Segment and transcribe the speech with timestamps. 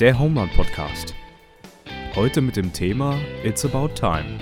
[0.00, 1.12] Der Home Run Podcast.
[2.14, 4.38] Heute mit dem Thema It's About Time.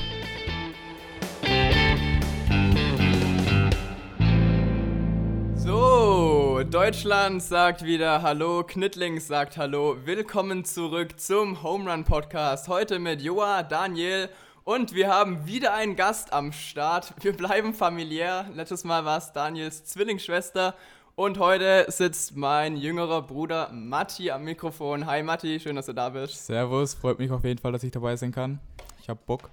[5.54, 9.97] So, Deutschland sagt wieder Hallo, Knittlings sagt Hallo.
[10.04, 12.69] Willkommen zurück zum Home Run Podcast.
[12.69, 14.29] Heute mit Joa, Daniel
[14.65, 17.15] und wir haben wieder einen Gast am Start.
[17.23, 18.45] Wir bleiben familiär.
[18.55, 20.75] Letztes Mal war es Daniels Zwillingsschwester
[21.16, 25.07] und heute sitzt mein jüngerer Bruder Matti am Mikrofon.
[25.07, 26.47] Hi Matti, schön, dass du da bist.
[26.47, 28.61] Servus, freut mich auf jeden Fall, dass ich dabei sein kann.
[29.01, 29.48] Ich hab Bock.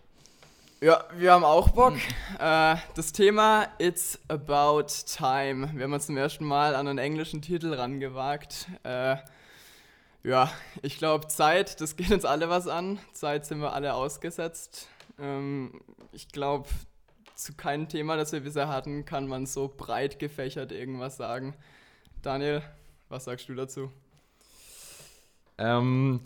[0.81, 1.93] Ja, wir haben auch Bock.
[2.37, 5.69] Äh, das Thema It's About Time.
[5.73, 8.67] Wir haben uns zum ersten Mal an einen englischen Titel rangewagt.
[8.83, 9.15] Äh,
[10.23, 10.51] ja,
[10.81, 12.99] ich glaube, Zeit, das geht uns alle was an.
[13.13, 14.89] Zeit sind wir alle ausgesetzt.
[15.17, 15.79] Ähm,
[16.11, 16.67] ich glaube,
[17.35, 21.55] zu keinem Thema, das wir bisher hatten, kann man so breit gefächert irgendwas sagen.
[22.21, 22.61] Daniel,
[23.09, 23.91] was sagst du dazu?
[25.57, 26.21] Ähm,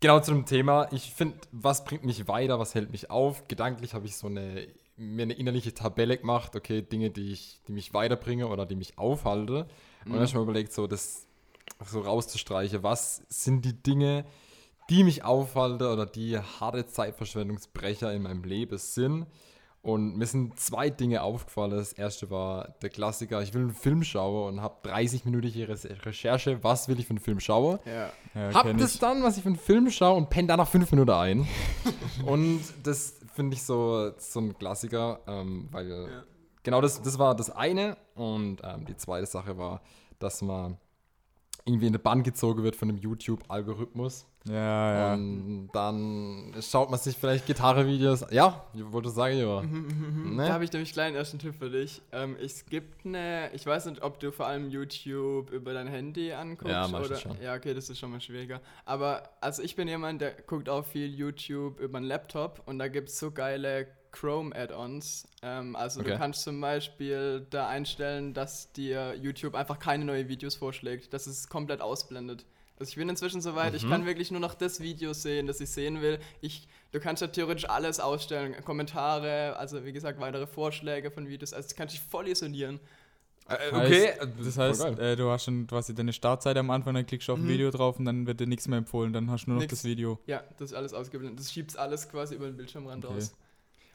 [0.00, 0.88] genau zu dem Thema.
[0.92, 3.48] Ich finde, was bringt mich weiter, was hält mich auf?
[3.48, 7.72] Gedanklich habe ich so eine, mir eine innerliche Tabelle gemacht, okay, Dinge, die, ich, die
[7.72, 9.66] mich weiterbringen oder die mich aufhalte.
[10.04, 11.26] Und dann habe ich mir überlegt, so das
[11.84, 14.24] so rauszustreichen, was sind die Dinge,
[14.88, 19.26] die mich aufhalten oder die harte Zeitverschwendungsbrecher in meinem Leben sind.
[19.86, 21.70] Und mir sind zwei Dinge aufgefallen.
[21.70, 26.58] Das erste war der Klassiker, ich will einen Film schauen und habe 30-minütige Re- Recherche,
[26.64, 27.78] was will ich für einen Film schauen.
[27.84, 28.10] Ja.
[28.34, 29.00] Ja, Hab das ich.
[29.00, 31.46] dann, was ich für einen Film schaue und penne da nach fünf Minuten ein.
[32.26, 36.24] und das finde ich so, so ein Klassiker, ähm, weil
[36.64, 37.96] genau das, das war das eine.
[38.16, 39.82] Und ähm, die zweite Sache war,
[40.18, 40.78] dass man
[41.64, 44.26] irgendwie in den Bann gezogen wird von dem YouTube-Algorithmus.
[44.48, 45.14] Ja, ja.
[45.14, 48.26] Und dann schaut man sich vielleicht Gitarre-Videos.
[48.30, 49.60] Ja, ich wollte sagen, ja.
[49.60, 50.52] Da Ne?
[50.52, 52.00] habe ich nämlich gleich einen ersten Tipp für dich.
[52.12, 56.32] Ähm, es gibt eine, ich weiß nicht, ob du vor allem YouTube über dein Handy
[56.32, 56.72] anguckst.
[56.72, 57.40] Ja, oder, schon.
[57.42, 58.60] Ja, okay, das ist schon mal schwieriger.
[58.84, 62.88] Aber also ich bin jemand, der guckt auch viel YouTube über einen Laptop und da
[62.88, 65.26] gibt es so geile Chrome-Add-ons.
[65.42, 66.12] Ähm, also Okay.
[66.12, 71.26] du kannst zum Beispiel da einstellen, dass dir YouTube einfach keine neuen Videos vorschlägt, dass
[71.26, 72.44] es komplett ausblendet.
[72.78, 73.76] Also ich bin inzwischen so weit, Mhm.
[73.76, 76.18] ich kann wirklich nur noch das Video sehen, das ich sehen will.
[76.42, 81.52] Ich, du kannst ja theoretisch alles ausstellen, Kommentare, also wie gesagt, weitere Vorschläge von Videos,
[81.54, 82.78] also du kannst dich voll isolieren.
[83.48, 84.12] Äh, Heißt- okay,
[84.44, 87.38] Das heißt, äh, du hast schon quasi deine Startseite am Anfang, dann klickst du auf
[87.38, 87.48] ein Mhm.
[87.48, 89.70] Video drauf und dann wird dir nichts mehr empfohlen, dann hast du nur noch Nix.
[89.72, 90.18] das Video.
[90.26, 91.38] Ja, das ist alles ausgeblendet.
[91.38, 93.14] Das schiebt alles quasi über den Bildschirmrand Okay.
[93.14, 93.34] raus.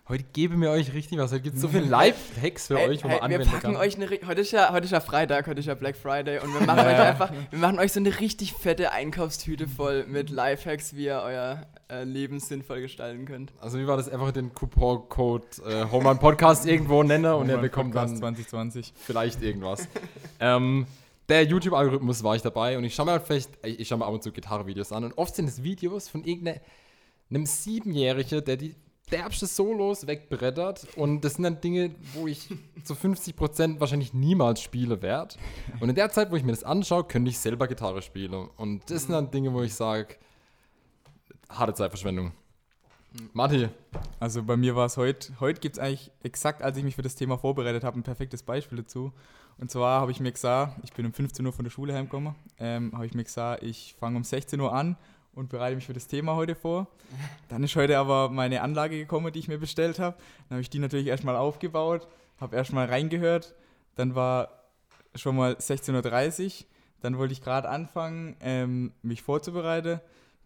[0.09, 1.31] Heute geben wir euch richtig was.
[1.31, 3.73] Heute gibt es so viele Live-Hacks für Hey, euch, wo hey, man wir anwenden packen
[3.73, 3.75] kann.
[3.77, 6.53] euch eine, heute ist, ja, heute ist ja Freitag, heute ist ja Black Friday und
[6.53, 10.95] wir machen euch einfach, wir machen euch so eine richtig fette Einkaufstüte voll mit Lifehacks,
[10.95, 13.53] wie ihr euer äh, Leben sinnvoll gestalten könnt.
[13.59, 14.09] Also wie war das?
[14.09, 18.93] Einfach den Coupon-Code äh, Homeland Podcast irgendwo nenne und er bekommt Podcast dann 2020.
[18.95, 19.87] vielleicht irgendwas.
[20.39, 20.87] ähm,
[21.29, 24.05] der YouTube-Algorithmus war ich dabei und ich schaue mir halt vielleicht, ich, ich schaue mir
[24.05, 26.59] ab und zu Gitarre-Videos an und oft sind es Videos von irgendeinem
[27.45, 28.75] Siebenjährigen, der die
[29.11, 32.47] derbste Solos wegbrettert und das sind dann Dinge, wo ich
[32.83, 35.35] zu 50% wahrscheinlich niemals spiele werde.
[35.79, 38.49] Und in der Zeit, wo ich mir das anschaue, könnte ich selber Gitarre spielen.
[38.57, 40.15] Und das sind dann Dinge, wo ich sage,
[41.49, 42.31] harte Zeitverschwendung.
[43.33, 43.67] Marti,
[44.19, 47.01] Also bei mir war es heute, heute gibt es eigentlich exakt, als ich mich für
[47.01, 49.11] das Thema vorbereitet habe, ein perfektes Beispiel dazu.
[49.57, 52.35] Und zwar habe ich mir gesagt, ich bin um 15 Uhr von der Schule heimgekommen,
[52.57, 54.95] ähm, habe ich mir gesagt, ich fange um 16 Uhr an
[55.33, 56.87] und bereite mich für das Thema heute vor.
[57.49, 60.17] Dann ist heute aber meine Anlage gekommen, die ich mir bestellt habe.
[60.49, 62.07] Dann habe ich die natürlich erstmal aufgebaut,
[62.39, 63.55] habe erstmal reingehört.
[63.95, 64.49] Dann war
[65.15, 66.65] schon mal 16.30 Uhr.
[67.01, 69.99] Dann wollte ich gerade anfangen, ähm, mich vorzubereiten.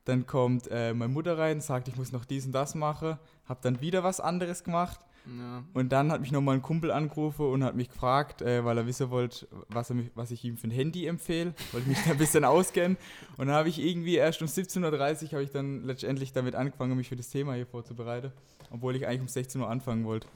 [0.05, 3.17] Dann kommt äh, meine Mutter rein, sagt, ich muss noch dies und das machen.
[3.49, 4.99] Habe dann wieder was anderes gemacht.
[5.27, 5.63] Ja.
[5.73, 8.85] Und dann hat mich nochmal ein Kumpel angerufen und hat mich gefragt, äh, weil er
[8.85, 12.11] wissen wollte, was, er mich, was ich ihm für ein Handy empfehle, ich mich da
[12.11, 12.95] ein bisschen auskenne.
[13.37, 16.95] Und dann habe ich irgendwie erst um 17.30 Uhr habe ich dann letztendlich damit angefangen,
[16.95, 18.31] mich für das Thema hier vorzubereiten,
[18.69, 20.27] obwohl ich eigentlich um 16 Uhr anfangen wollte.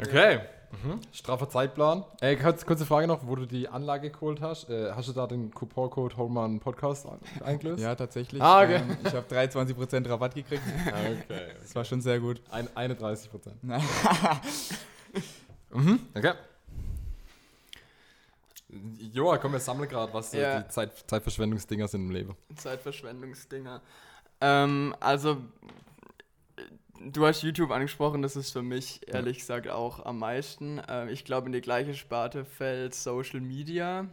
[0.00, 0.40] Okay.
[0.82, 1.00] Mhm.
[1.12, 2.04] Straffer Zeitplan.
[2.20, 4.68] Äh, kurz, kurze Frage noch, wo du die Anlage geholt hast.
[4.68, 7.80] Äh, hast du da den Couponcode Holman Podcast ein- eingelöst?
[7.82, 8.42] Ja, tatsächlich.
[8.42, 8.76] Ah, okay.
[8.76, 10.62] ähm, ich habe 23% Rabatt gekriegt.
[10.88, 11.52] Okay.
[11.62, 12.40] Das war schon sehr gut.
[12.50, 13.56] Ein, 31 Prozent.
[13.62, 13.80] Na,
[15.70, 16.00] Mhm.
[16.14, 16.32] Okay.
[19.12, 20.60] Joa, komm, wir sammeln gerade, was Ja.
[20.60, 22.36] die Zeit, Zeitverschwendungsdinger sind im Leben.
[22.56, 23.80] Zeitverschwendungsdinger.
[24.40, 25.36] Ähm, also,
[27.00, 30.80] du hast YouTube angesprochen, das ist für mich ehrlich gesagt auch am meisten.
[30.88, 34.06] Ähm, ich glaube, in die gleiche Sparte fällt Social Media,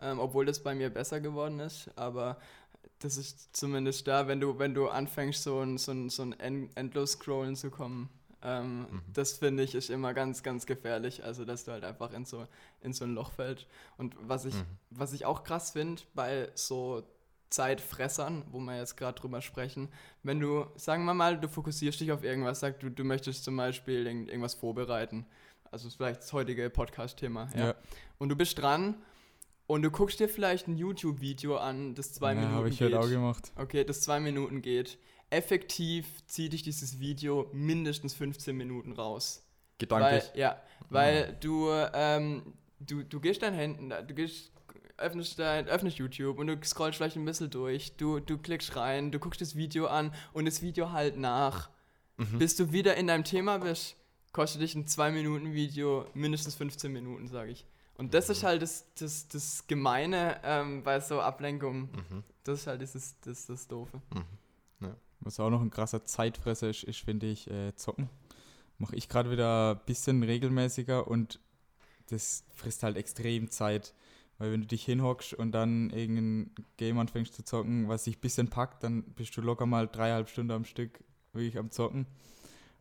[0.00, 2.38] ähm, obwohl das bei mir besser geworden ist, aber
[3.00, 6.38] das ist zumindest da, wenn du, wenn du anfängst, so ein, so ein, so ein
[6.40, 8.08] End endlos Scrollen zu kommen.
[8.42, 11.24] Ähm, Das finde ich ist immer ganz, ganz gefährlich.
[11.24, 12.46] Also, dass du halt einfach in so,
[12.80, 13.66] in so ein Loch fällst.
[13.96, 14.54] Und was ich,
[14.90, 17.02] was ich auch krass finde bei so
[17.50, 19.88] Zeitfressern, wo wir jetzt gerade drüber sprechen.
[20.22, 23.56] Wenn du, sagen wir mal, du fokussierst dich auf irgendwas, sagst du, du möchtest zum
[23.56, 25.26] Beispiel irgend- irgendwas vorbereiten.
[25.70, 27.48] Also ist vielleicht das heutige Podcast-Thema.
[27.54, 27.66] Ja.
[27.68, 27.74] Ja.
[28.18, 28.96] Und du bist dran
[29.66, 32.92] und du guckst dir vielleicht ein YouTube-Video an, das zwei ja, Minuten habe ich geht.
[32.92, 33.52] heute auch gemacht.
[33.56, 34.98] Okay, das zwei Minuten geht.
[35.30, 39.44] Effektiv zieht dich dieses Video mindestens 15 Minuten raus.
[39.76, 40.24] Gedanklich.
[40.32, 44.50] Weil, ja, weil du, ähm, du, du gehst dein Händen, du gehst,
[44.98, 49.10] öffnest, dein, öffnest YouTube und du scrollst vielleicht ein bisschen durch, du, du klickst rein,
[49.10, 51.70] du guckst das Video an und das Video halt nach.
[52.16, 52.38] Mhm.
[52.38, 53.96] Bis du wieder in deinem Thema bist,
[54.32, 57.64] kostet dich ein 2-Minuten-Video mindestens 15 Minuten, sage ich.
[57.96, 61.90] Und das ist halt das, das, das Gemeine ähm, bei so Ablenkungen.
[61.92, 62.24] Mhm.
[62.44, 64.00] Das ist halt dieses, das, das Doofe.
[65.20, 68.08] Was auch noch ein krasser Zeitfresser ist, ist finde ich, äh, Zocken.
[68.78, 71.40] Mache ich gerade wieder ein bisschen regelmäßiger und
[72.06, 73.94] das frisst halt extrem Zeit.
[74.38, 78.20] Weil wenn du dich hinhockst und dann irgendein Game anfängst zu zocken, was dich ein
[78.20, 81.00] bisschen packt, dann bist du locker mal dreieinhalb Stunden am Stück
[81.32, 82.06] wirklich am Zocken.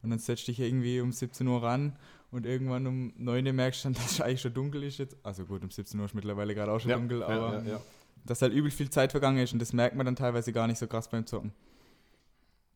[0.04, 1.98] Und dann setzt dich irgendwie um 17 Uhr ran
[2.30, 5.18] und irgendwann um 9 Uhr merkst du dann, dass es eigentlich schon dunkel ist jetzt.
[5.24, 7.82] Also gut, um 17 Uhr ist mittlerweile gerade auch schon Ja, dunkel, aber ja, ja.
[8.26, 10.78] dass halt übel viel Zeit vergangen ist und das merkt man dann teilweise gar nicht
[10.78, 11.52] so krass beim Zocken.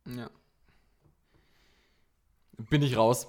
[0.06, 0.28] Ja.
[2.70, 3.28] Bin ich raus.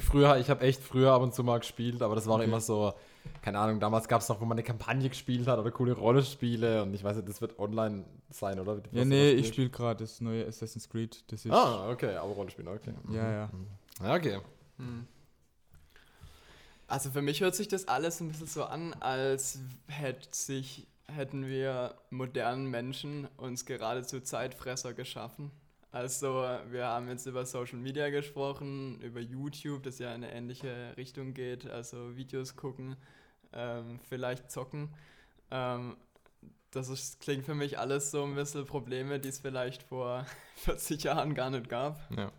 [0.00, 2.44] Früher, ich habe echt früher ab und zu mal gespielt, aber das war Okay.
[2.44, 2.94] immer so,
[3.42, 6.82] keine Ahnung, damals gab es noch, wo man eine Kampagne gespielt hat oder coole Rollenspiele
[6.82, 8.78] und ich weiß nicht, das wird online sein, oder?
[8.78, 11.24] Was Ja, nee, ich spiele gerade das neue Assassin's Creed.
[11.30, 11.52] Das ist.
[11.52, 12.94] Ah, okay, aber Rollenspiele, okay.
[13.10, 13.50] Ja, ja.
[14.02, 14.40] Ja, okay.
[14.78, 15.06] Hm.
[16.86, 21.46] Also für mich hört sich das alles ein bisschen so an, als hätte sich, hätten
[21.46, 25.50] wir modernen Menschen uns geradezu Zeitfresser geschaffen.
[25.94, 30.92] Also wir haben jetzt über Social Media gesprochen, über YouTube, das ja in eine ähnliche
[30.96, 32.96] Richtung geht, also Videos gucken,
[33.52, 34.92] ähm, vielleicht zocken.
[35.52, 35.96] Ähm,
[36.72, 40.26] das ist, klingt für mich alles so ein bisschen Probleme, die es vielleicht vor
[40.56, 42.00] 40 Jahren gar nicht gab.
[42.10, 42.32] Ja.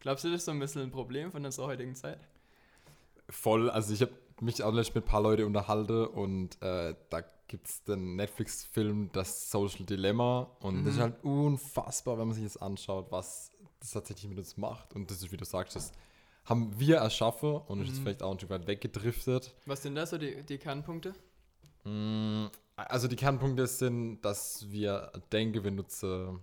[0.00, 2.20] Glaubst du, das ist so ein bisschen ein Problem von unserer heutigen Zeit?
[3.30, 4.12] Voll, also ich habe
[4.42, 9.10] mich auch letztens mit ein paar Leuten unterhalten und äh, da gibt es den Netflix-Film
[9.12, 11.02] Das Social Dilemma und das ist Mhm.
[11.02, 14.94] halt unfassbar, wenn man sich das anschaut, was das tatsächlich mit uns macht.
[14.94, 15.92] Und das ist, wie du sagst, das
[16.46, 18.02] haben wir erschaffen und ist Mhm.
[18.04, 19.54] vielleicht auch ein Stück weit weggedriftet.
[19.66, 21.12] Was sind da so die, die Kernpunkte?
[21.84, 22.46] Mm,
[22.76, 26.40] Also die Kernpunkte sind, dass wir denken, wir nutzen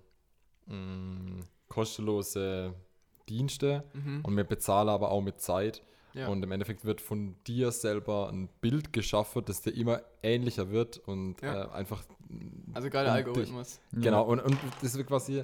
[0.67, 1.39] mm,
[1.69, 2.75] kostenlose
[3.27, 4.21] Dienste Mhm.
[4.23, 5.81] und wir bezahlen aber auch mit Zeit.
[6.13, 6.27] Ja.
[6.27, 10.97] Und im Endeffekt wird von dir selber ein Bild geschaffen, das dir immer ähnlicher wird
[10.97, 11.65] und Ja.
[11.65, 12.03] äh, einfach.
[12.73, 13.79] also gerade um Algorithmus.
[13.93, 14.01] Ja.
[14.01, 15.43] Genau, und, und das wird quasi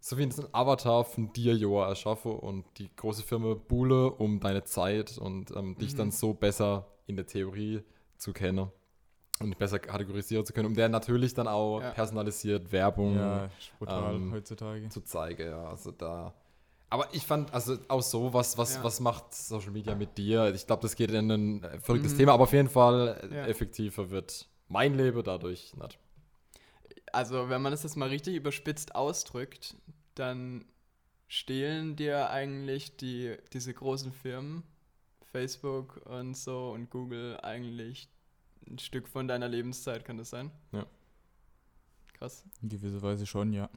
[0.00, 4.64] so wie ein Avatar von dir, Joa, erschaffen und die große Firma Buhle um deine
[4.64, 5.98] Zeit und ähm, dich Mhm.
[5.98, 7.82] dann so besser in der Theorie
[8.18, 8.70] zu kennen
[9.40, 11.90] und besser kategorisieren zu können, um der natürlich dann auch Ja.
[11.92, 13.48] personalisiert Werbung Ja,
[13.86, 14.88] ähm, heutzutage.
[14.90, 15.68] zu zeigen, ja.
[15.70, 16.34] Also da.
[16.90, 18.84] Aber ich fand, also auch so, was, was, Ja.
[18.84, 20.54] was macht Social Media mit dir?
[20.54, 22.18] Ich glaube, das geht in ein verrücktes Mhm.
[22.18, 23.46] Thema, aber auf jeden Fall Ja.
[23.46, 25.98] effektiver wird mein Leben dadurch nicht.
[27.12, 29.76] Also wenn man das jetzt mal richtig überspitzt ausdrückt,
[30.14, 30.64] dann
[31.26, 34.62] stehlen dir eigentlich die, diese großen Firmen,
[35.32, 38.08] Facebook und so und Google eigentlich
[38.68, 40.50] ein Stück von deiner Lebenszeit, kann das sein?
[40.72, 40.86] Ja.
[42.18, 42.44] Krass.
[42.62, 43.68] In gewisser Weise schon, ja.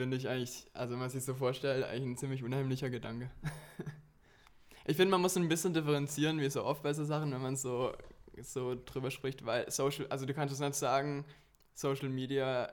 [0.00, 3.30] Finde ich eigentlich, also wenn man sich so vorstellt, eigentlich ein ziemlich unheimlicher Gedanke.
[4.86, 7.54] ich finde, man muss ein bisschen differenzieren, wie so oft bei so Sachen, wenn man
[7.54, 7.92] so,
[8.40, 11.26] so drüber spricht, weil Social, also du kannst es nicht sagen,
[11.74, 12.72] Social Media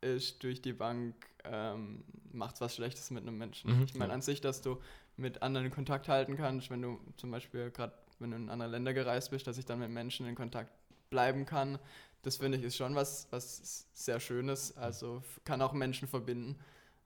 [0.00, 3.76] ist durch die Bank, ähm, macht was Schlechtes mit einem Menschen.
[3.76, 4.14] Mhm, ich meine ja.
[4.14, 4.80] an sich, dass du
[5.16, 8.94] mit anderen Kontakt halten kannst, wenn du zum Beispiel gerade, wenn du in andere Länder
[8.94, 10.70] gereist bist, dass ich dann mit Menschen in Kontakt
[11.10, 11.80] bleiben kann.
[12.22, 14.76] Das finde ich ist schon was, was sehr Schönes.
[14.76, 16.58] Also kann auch Menschen verbinden.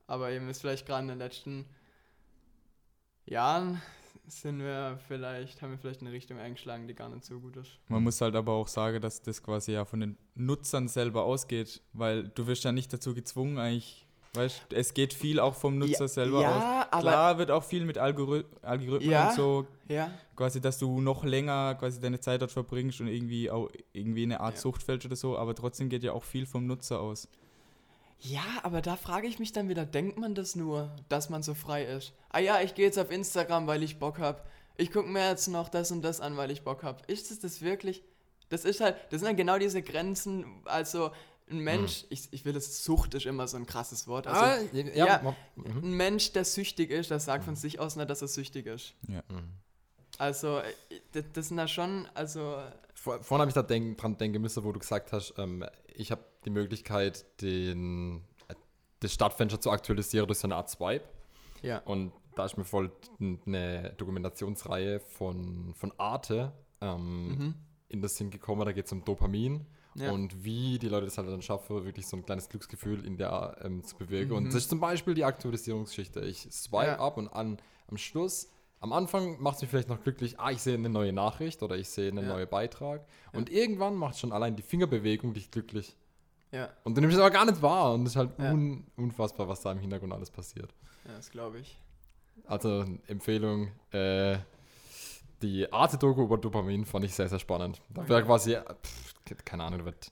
[0.06, 1.66] Aber eben ist vielleicht gerade in den letzten
[3.26, 3.80] Jahren
[4.26, 7.78] sind wir vielleicht, haben wir vielleicht eine Richtung eingeschlagen, die gar nicht so gut ist.
[7.88, 11.82] Man muss halt aber auch sagen, dass das quasi ja von den Nutzern selber ausgeht,
[11.92, 14.03] weil du wirst ja nicht dazu gezwungen, eigentlich,
[14.34, 16.86] weißt es geht viel auch vom Nutzer selber aus.
[16.90, 19.28] aber Klar wird auch viel mit Algorith Algorithmen Ja.
[19.30, 23.50] und so, ja, quasi, dass du noch länger quasi deine Zeit dort verbringst und irgendwie
[23.50, 24.60] auch irgendwie eine Art Ja.
[24.60, 27.28] Sucht fällt oder so, aber trotzdem geht ja auch viel vom Nutzer aus.
[28.20, 31.52] Ja, aber da frage ich mich dann wieder, denkt man das nur, dass man so
[31.54, 32.14] frei ist?
[32.30, 34.40] Ah ja, ich gehe jetzt auf Instagram, weil ich Bock habe.
[34.76, 37.02] Ich gucke mir jetzt noch das und das an, weil ich Bock habe.
[37.06, 38.02] Ist es das wirklich?
[38.48, 41.10] Das ist halt, das sind halt genau diese Grenzen, also
[41.50, 44.26] ein Mensch, ich, ich will das, Sucht ist immer so ein krasses Wort.
[44.26, 45.36] Also Ah, ja, ja.
[45.56, 45.64] mhm.
[45.84, 48.94] ein Mensch, der süchtig ist, der sagt von sich aus nicht, dass er süchtig ist.
[49.08, 49.22] Ja.
[49.28, 49.48] Mhm.
[50.18, 50.72] Also, äh,
[51.12, 52.62] das, das sind da schon, also,
[52.94, 56.10] Vor, vorhin habe ich da denk, dran denken müssen, wo du gesagt hast, ähm, ich
[56.12, 58.54] habe die Möglichkeit, den, äh,
[59.00, 61.04] das Startfenster zu aktualisieren durch so eine Art Swipe.
[61.62, 61.78] ja.
[61.78, 67.54] Und da ist mir voll eine Dokumentationsreihe von, von Arte ähm, Mhm.
[67.88, 68.64] in das Sinn gekommen.
[68.64, 70.10] Da geht es um Dopamin Ja.
[70.10, 73.56] und wie die Leute das halt dann schaffen, wirklich so ein kleines Glücksgefühl in der
[73.62, 74.30] ähm, zu bewirken.
[74.30, 74.36] Mhm.
[74.38, 76.20] Und das ist zum Beispiel die Aktualisierungsgeschichte.
[76.20, 76.98] Ich swipe Ja.
[76.98, 77.58] ab und an,
[77.88, 81.12] am Schluss, am Anfang macht es mich vielleicht noch glücklich, ah, ich sehe eine neue
[81.12, 82.34] Nachricht oder ich sehe einen Ja.
[82.34, 83.06] neuen Beitrag.
[83.32, 85.96] Und irgendwann macht schon allein die Fingerbewegung dich glücklich.
[86.52, 87.94] ja, Und du nimmst es aber gar nicht wahr.
[87.94, 90.74] Und es ist halt un unfassbar, was da im Hintergrund alles passiert.
[91.06, 91.78] ja, das glaube ich.
[92.46, 94.38] Also Empfehlung, äh,
[95.44, 97.80] die Arte-Doku über Dopamin fand ich sehr, sehr spannend.
[97.90, 98.26] Da wäre Okay.
[98.26, 100.10] quasi, äh, pff, keine Ahnung, wird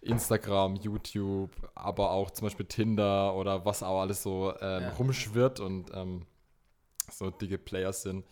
[0.00, 4.90] Instagram, YouTube, aber auch zum Beispiel Tinder oder was auch alles so ähm, Ja.
[4.90, 6.26] rumschwirrt und ähm,
[7.10, 8.26] so dicke Players sind,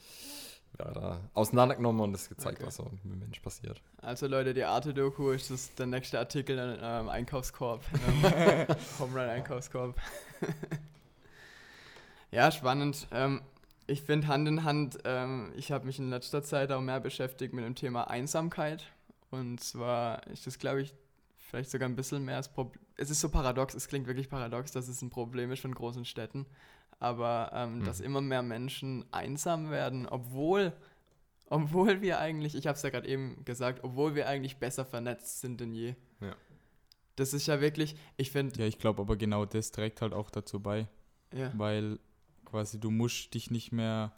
[0.77, 2.67] wäre da auseinandergenommen und es gezeigt, Okay.
[2.67, 3.81] was so mit dem Mensch passiert.
[3.99, 7.83] Also Leute, die Arte-Doku ist das der nächste Artikel in ähm, Einkaufskorb.
[8.07, 8.67] Ähm,
[8.99, 9.95] Home Run Einkaufskorb.
[12.31, 13.07] ja, spannend.
[13.13, 13.43] Ähm,
[13.87, 17.53] ich finde Hand in Hand, ähm, ich habe mich in letzter Zeit auch mehr beschäftigt
[17.55, 18.87] mit dem Thema Einsamkeit.
[19.31, 20.95] Und zwar ist das, glaube ich,
[21.39, 22.81] vielleicht sogar ein bisschen mehr das Problem.
[22.97, 26.05] Es ist so paradox, es klingt wirklich paradox, dass es ein Problem ist von großen
[26.05, 26.47] Städten.
[26.99, 28.05] Aber ähm, dass Mhm.
[28.07, 30.73] immer mehr Menschen einsam werden, obwohl
[31.47, 35.41] obwohl wir eigentlich, ich habe es ja gerade eben gesagt, obwohl wir eigentlich besser vernetzt
[35.43, 35.95] sind denn je.
[36.21, 36.35] Ja.
[37.17, 40.31] Das ist ja wirklich, ich finde, Ja, ich glaube aber genau das trägt halt auch
[40.31, 40.87] dazu bei,
[41.35, 41.53] ja.
[41.55, 41.99] weil
[42.53, 44.13] quasi du musst dich nicht mehr,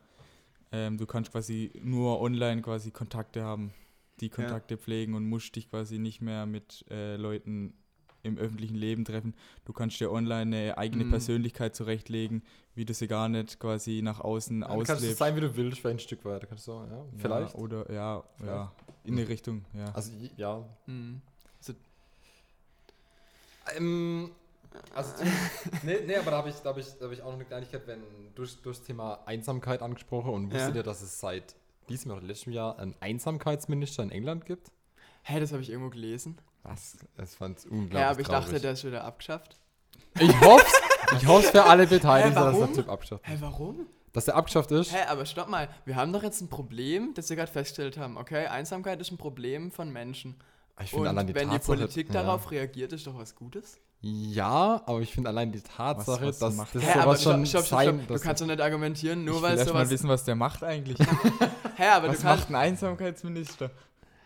[0.73, 3.73] ähm, du kannst quasi nur online quasi Kontakte haben,
[4.21, 7.73] die Kontakte pflegen und musst dich quasi nicht mehr mit äh, Leuten
[8.23, 9.35] im öffentlichen Leben treffen.
[9.67, 11.11] Du kannst dir online eine eigene Mhm.
[11.11, 12.43] Persönlichkeit zurechtlegen,
[12.75, 15.13] wie du sie gar nicht quasi nach außen Du kannst auslebst.
[15.13, 16.49] es sein, wie du willst, für ein Stück weit.
[16.49, 17.55] Kannst du, ja, Ja, vielleicht.
[17.55, 18.53] Oder ja, Vielleicht.
[18.53, 18.73] ja,
[19.05, 19.85] in die Richtung, ja.
[19.95, 21.21] Also ja, Mhm.
[23.77, 24.31] Ähm,
[24.95, 25.13] also,
[25.83, 27.45] nee, nee, aber da habe ich, da hab ich, da hab ich auch noch eine
[27.45, 28.03] Kleinigkeit, wenn
[28.35, 30.77] durch das Thema Einsamkeit angesprochen und wusstet Ja.
[30.77, 31.55] ihr, dass es seit
[31.89, 34.71] diesem oder letztem Jahr einen Einsamkeitsminister in England gibt?
[35.23, 36.39] Hä, das habe ich irgendwo gelesen.
[36.63, 36.97] Was?
[37.17, 38.45] Das fand ich unglaublich Ja, aber ich traurig.
[38.47, 39.57] dachte, der ist wieder abgeschafft.
[40.19, 40.65] ich hoffe
[41.17, 42.73] ich hoff's für alle Beteiligten, Hä, dass der?
[42.73, 43.27] Typ abschafft.
[43.29, 43.87] Hä, warum?
[44.13, 44.93] Dass der abgeschafft ist?
[44.95, 45.69] Hä, aber stopp mal.
[45.85, 48.17] Wir haben doch jetzt ein Problem, das wir gerade festgestellt haben.
[48.17, 50.37] Okay, Einsamkeit ist ein Problem von Menschen.
[50.81, 52.23] Ich Und finde allein die wenn Tatsache, die Politik ja.
[52.23, 53.81] darauf reagiert, ist doch was Gutes.
[54.07, 57.47] Ja, aber ich finde allein die Tatsache, was dass macht das Hä, aber sowas schon
[57.47, 58.01] stopp, stopp, sein.
[58.07, 60.63] Du dass- kannst doch nicht argumentieren, nur weil es erst mal wissen, was der macht
[60.63, 60.99] eigentlich.
[61.77, 63.71] Hä, aber was du macht ein Einsamkeitsminister?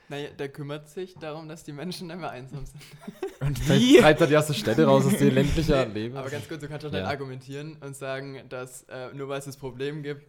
[0.08, 2.80] Naja, der kümmert sich darum, dass die Menschen nicht mehr einsam sind.
[3.40, 6.16] Und Vielleicht treibt er die erste Städte raus aus dem ländlichen Leben.
[6.16, 7.00] Aber ganz kurz, du kannst doch Ja.
[7.00, 10.26] nicht argumentieren und sagen, dass äh, nur weil es das Problem gibt,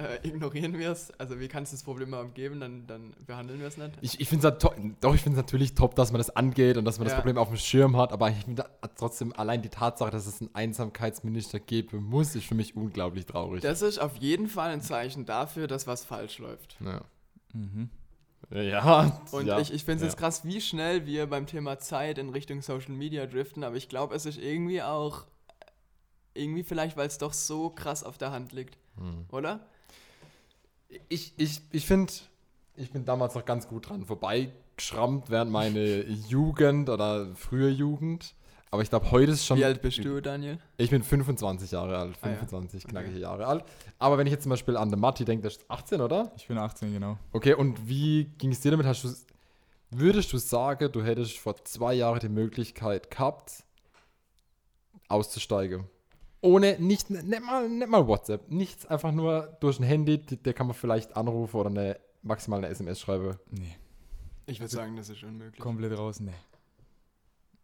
[0.00, 1.10] äh, ignorieren wir es.
[1.18, 3.92] Also wie kann es das Problem überhaupt geben, dann, dann behandeln wir es nicht.
[4.00, 6.84] Ich, ich finde es doch, ich finde es natürlich top, dass man das angeht und
[6.84, 7.18] dass man das Ja.
[7.20, 8.64] Problem auf dem Schirm hat, aber ich finde
[8.96, 13.62] trotzdem allein die Tatsache, dass es einen Einsamkeitsminister geben muss, ist für mich unglaublich traurig.
[13.62, 16.76] Das ist auf jeden Fall ein Zeichen dafür, dass was falsch läuft.
[16.84, 17.02] ja.
[17.52, 17.90] Mhm.
[18.50, 19.60] Und Und ja.
[19.60, 20.06] ich, ich finde es Ja.
[20.08, 23.88] jetzt krass, wie schnell wir beim Thema Zeit in Richtung Social Media driften, aber ich
[23.88, 25.26] glaube, es ist irgendwie auch,
[26.34, 29.26] irgendwie vielleicht, weil es doch so krass auf der Hand liegt, Hm.
[29.30, 29.60] oder?
[31.08, 32.12] Ich, ich, ich finde,
[32.76, 38.34] ich bin damals noch ganz gut dran vorbeigeschrammt während meine Jugend oder frühe Jugend.
[38.72, 39.58] Aber ich glaube, heute ist schon.
[39.58, 40.58] Wie alt bist du, Daniel?
[40.76, 42.34] Ich bin 25 Jahre alt, Ah, ja.
[42.36, 43.22] 25 knackige Okay.
[43.22, 43.64] Jahre alt.
[43.98, 46.30] Aber wenn ich jetzt zum Beispiel an den Matti denke, der ist 18, oder?
[46.36, 47.18] Ich bin 18, genau.
[47.32, 48.86] Okay, und wie ging es dir damit?
[48.86, 49.08] Hast du,
[49.90, 53.64] würdest du sagen, du hättest vor zwei Jahren die Möglichkeit gehabt,
[55.08, 55.84] auszusteigen?
[56.42, 60.66] Ohne, nicht, nicht, mal, nicht mal WhatsApp, nichts, einfach nur durch ein Handy, der kann
[60.66, 63.36] man vielleicht anrufen oder eine, maximal eine SMS schreiben.
[63.50, 63.76] Nee,
[64.46, 65.60] Ich würde sagen, das ist unmöglich.
[65.60, 66.32] komplett raus, nee.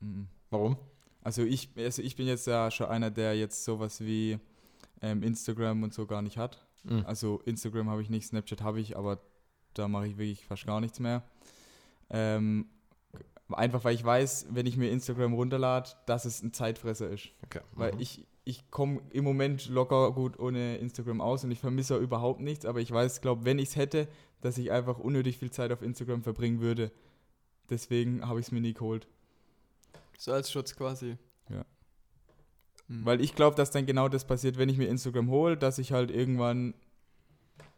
[0.01, 0.29] Mhm.
[0.51, 0.77] Warum?
[1.23, 4.39] Also ich, also ich bin jetzt ja schon einer, der jetzt sowas wie
[5.01, 6.65] ähm, Instagram und so gar nicht hat.
[6.85, 7.05] Mhm.
[7.07, 9.21] Also Instagram habe ich nicht, Snapchat habe ich, aber
[9.75, 11.23] da mache ich wirklich fast gar nichts mehr.
[12.11, 12.67] Ähm,
[13.51, 17.29] einfach weil ich weiß, wenn ich mir Instagram runterlade, dass es ein Zeitfresser ist.
[17.45, 17.61] Okay.
[17.73, 18.01] Weil Mhm.
[18.01, 22.41] ich, ich komme im Moment locker gut ohne Instagram aus und ich vermisse auch überhaupt
[22.41, 24.09] nichts, aber ich weiß, glaube, wenn ich es hätte,
[24.41, 26.91] dass ich einfach unnötig viel Zeit auf Instagram verbringen würde.
[27.71, 29.07] Deswegen habe ich es mir nie geholt.
[30.19, 31.17] So als Schutz quasi.
[31.49, 31.65] Ja.
[32.89, 33.05] Hm.
[33.05, 35.93] Weil ich glaube, dass dann genau das passiert, wenn ich mir Instagram hole, dass ich
[35.93, 36.75] halt irgendwann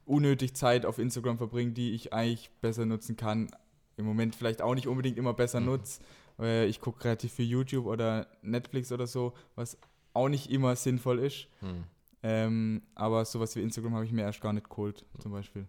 [0.05, 3.51] unnötig Zeit auf Instagram verbringe, die ich eigentlich besser nutzen kann.
[3.99, 5.67] Im Moment vielleicht auch nicht unbedingt immer besser Mhm.
[5.67, 6.01] nutze.
[6.37, 9.77] Weil ich gucke relativ viel YouTube oder Netflix oder so, was
[10.15, 11.49] auch nicht immer sinnvoll ist.
[11.61, 11.85] Mhm.
[12.23, 15.67] Ähm, aber sowas wie Instagram habe ich mir erst gar nicht geholt, zum Beispiel.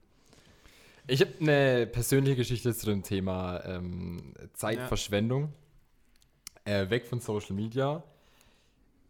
[1.07, 5.51] Ich habe eine persönliche Geschichte zu dem Thema ähm, Zeitverschwendung.
[6.65, 8.03] Äh, weg von Social Media.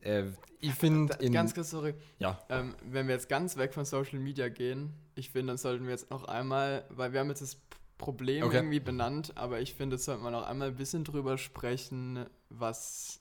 [0.01, 0.25] Äh,
[0.61, 1.93] ich finde Ganz kurz, sorry.
[2.19, 2.39] Ja.
[2.49, 5.91] Ähm, wenn wir jetzt ganz weg von Social Media gehen, ich finde, dann sollten wir
[5.91, 7.57] jetzt noch einmal, weil wir haben jetzt das
[7.99, 8.55] Problem Okay.
[8.55, 13.19] irgendwie benannt, aber ich finde, jetzt sollten wir noch einmal ein bisschen drüber sprechen, was,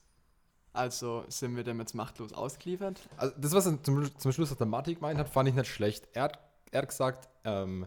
[0.73, 2.99] also sind wir dem jetzt machtlos ausgeliefert?
[3.17, 6.07] Also das, was er zum, zum Schluss, der Matti gemeint hat, fand ich nicht schlecht.
[6.13, 6.39] Er hat,
[6.71, 7.85] er hat gesagt, ähm,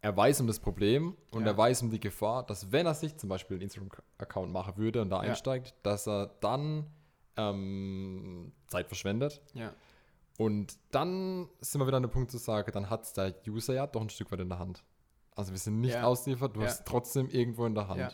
[0.00, 1.52] er weiß um das Problem und Ja.
[1.52, 5.00] er weiß um die Gefahr, dass wenn er sich zum Beispiel einen Instagram-Account machen würde
[5.00, 5.30] und da Ja.
[5.30, 6.86] einsteigt, dass er dann
[7.36, 9.40] ähm, Zeit verschwendet.
[9.54, 9.72] Ja.
[10.38, 13.86] Und dann sind wir wieder an dem Punkt zu sagen, dann hat der User ja
[13.86, 14.82] doch ein Stück weit in der Hand.
[15.34, 16.04] Also wir sind nicht Ja.
[16.04, 16.66] ausgeliefert, du Ja.
[16.66, 18.00] hast es trotzdem irgendwo in der Hand.
[18.00, 18.12] Ja.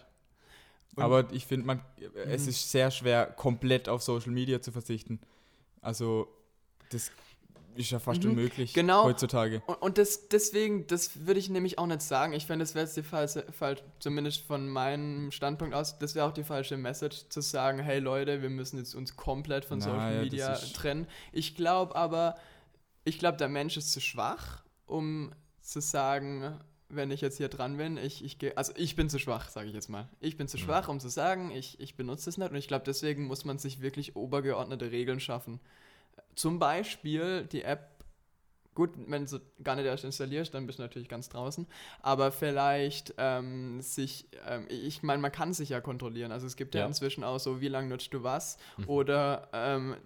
[0.96, 1.80] Und- Aber ich finde, man,
[2.26, 2.48] es Mhm.
[2.48, 5.20] ist sehr schwer, komplett auf Social Media zu verzichten.
[5.80, 6.28] Also,
[6.90, 7.10] das
[7.76, 8.30] ist ja fast Mhm.
[8.30, 9.04] unmöglich Genau.
[9.04, 9.62] heutzutage.
[9.66, 12.32] Und, und das, deswegen, das würde ich nämlich auch nicht sagen.
[12.32, 16.26] Ich fände, das wäre jetzt die falsche, falsch, zumindest von meinem Standpunkt aus, das wäre
[16.26, 19.84] auch die falsche Message, zu sagen, hey Leute, wir müssen jetzt uns komplett von Na
[19.84, 21.06] Social ja, Media trennen.
[21.32, 22.36] Ich glaube aber,
[23.04, 26.58] ich glaube, der Mensch ist zu schwach, um zu sagen,
[26.88, 29.68] wenn ich jetzt hier dran bin, ich, ich gehe, also ich bin zu schwach, sage
[29.68, 30.08] ich jetzt mal.
[30.20, 30.62] Ich bin zu Mhm.
[30.62, 33.58] schwach, um zu sagen, ich, ich benutze es nicht und ich glaube, deswegen muss man
[33.58, 35.60] sich wirklich obergeordnete Regeln schaffen.
[36.34, 37.98] Zum Beispiel die App
[38.78, 41.66] Gut, wenn du gar nicht erst installierst, dann bist du natürlich ganz draußen.
[42.00, 46.30] Aber vielleicht ähm, sich, ähm, ich meine, man kann sich ja kontrollieren.
[46.30, 46.86] Also es gibt ja, Ja.
[46.86, 48.56] inzwischen auch so, wie lange nutzt du was.
[48.76, 48.88] Mhm.
[48.88, 49.96] Oder ähm,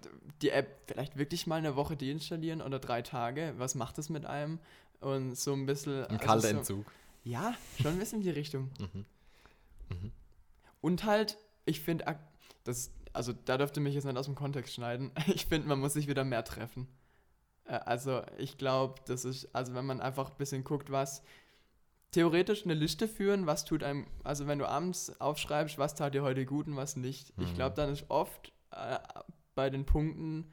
[0.41, 3.53] die App vielleicht wirklich mal eine Woche deinstallieren oder drei Tage.
[3.59, 4.57] Was macht das mit einem?
[5.03, 6.05] Und so ein bisschen.
[6.05, 6.85] Ein also kalter so, Entzug.
[7.23, 8.69] Ja, schon ein bisschen in die Richtung.
[8.79, 9.05] Mhm.
[9.89, 10.11] Mhm.
[10.81, 12.17] Und halt, ich finde,
[12.63, 15.11] das, also da dürfte mich jetzt nicht aus dem Kontext schneiden.
[15.27, 16.87] Ich finde, man muss sich wieder mehr treffen.
[17.65, 21.21] Äh, Also ich glaube, das ist, also wenn man einfach ein bisschen guckt, was
[22.11, 26.21] theoretisch eine Liste führen, was tut einem, also wenn du abends aufschreibst, was tat dir
[26.23, 27.33] heute gut und was nicht.
[27.37, 27.55] Ich Mhm.
[27.55, 28.99] glaube, dann ist oft äh,
[29.55, 30.51] bei den Punkten,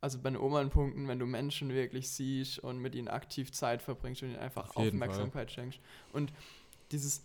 [0.00, 3.82] also bei den oberen Punkten, wenn du Menschen wirklich siehst und mit ihnen aktiv Zeit
[3.82, 5.08] verbringst und ihnen einfach Auf jeden Fall.
[5.08, 5.80] Aufmerksamkeit schenkst.
[6.12, 6.32] Und
[6.90, 7.22] dieses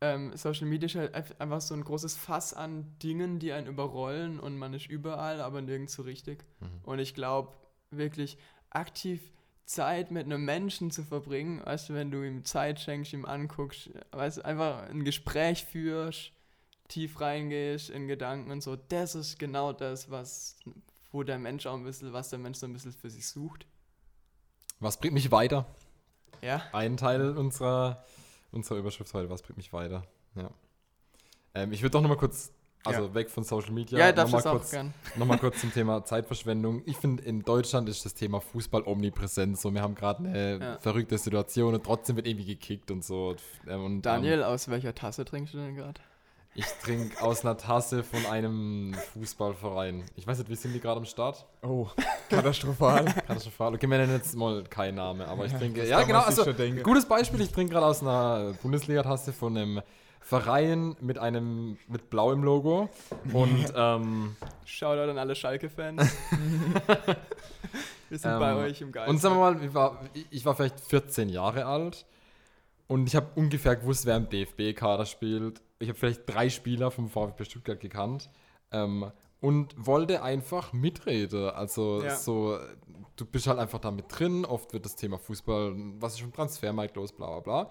[0.00, 3.68] ähm, Social Media ist halt einf- einfach so ein großes Fass an Dingen, die einen
[3.68, 6.44] überrollen und man ist überall, aber nirgends so richtig.
[6.60, 6.66] Mhm.
[6.82, 7.52] Und ich glaube,
[7.90, 8.36] wirklich
[8.70, 9.20] aktiv
[9.64, 13.90] Zeit mit einem Menschen zu verbringen, weißt du, wenn du ihm Zeit schenkst, ihm anguckst,
[14.10, 16.32] weißt du, einfach ein Gespräch führst,
[16.88, 20.56] tief reingehst in Gedanken und so, das ist genau das, was,
[21.12, 23.66] wo der Mensch auch ein bisschen, was der Mensch so ein bisschen für sich sucht.
[24.80, 25.66] Was bringt mich weiter?
[26.42, 28.04] Ja, Ein Teil unserer,
[28.50, 30.02] unserer Überschrift heute, was bringt mich weiter?
[30.34, 30.50] Ja.
[31.54, 32.50] Ähm, ich würde doch nochmal kurz,
[32.84, 34.72] also weg von Social Media, ja, nochmal kurz,
[35.14, 36.82] noch mal kurz zum Thema Zeitverschwendung.
[36.86, 39.56] Ich finde, in Deutschland ist das Thema Fußball omnipräsent.
[39.56, 40.78] So, wir haben gerade eine Ja.
[40.80, 43.36] verrückte Situation und trotzdem wird irgendwie gekickt und so.
[43.68, 46.00] Ähm, Und, Daniel, aus welcher Tasse trinkst du denn gerade?
[46.54, 50.04] Ich trinke aus einer Tasse von einem Fußballverein.
[50.16, 51.46] Ich weiß nicht, wie sind die gerade am Start?
[51.62, 51.88] Oh,
[52.28, 53.04] katastrophal.
[53.26, 53.74] Katastrophal.
[53.74, 55.86] Okay, wir nennen jetzt mal keinen Namen, aber ich trinke.
[55.88, 56.20] Ja, kann genau.
[56.20, 56.44] Also,
[56.82, 59.80] gutes Beispiel, ich trinke gerade aus einer Bundesliga-Tasse von einem
[60.20, 62.90] Verein mit einem mit Blau im Logo.
[63.32, 64.36] Und ähm,
[64.66, 66.02] Shoutout an alle Schalke-Fans.
[68.10, 69.08] Wir sind bei Ähm, euch im Geist.
[69.08, 72.04] Und sagen wir mal, ich war, ich war vielleicht 14 Jahre alt
[72.86, 75.62] und ich habe ungefähr gewusst, wer im DFB-Kader spielt.
[75.82, 78.30] Ich habe vielleicht drei Spieler vom VfB Stuttgart gekannt
[78.70, 81.50] ähm, und wollte einfach mitreden.
[81.50, 82.16] Also Ja.
[82.16, 82.58] so,
[83.16, 84.44] du bist halt einfach damit drin.
[84.44, 87.70] Oft wird das Thema Fußball, was ist im Transfermarkt los, bla bla bla.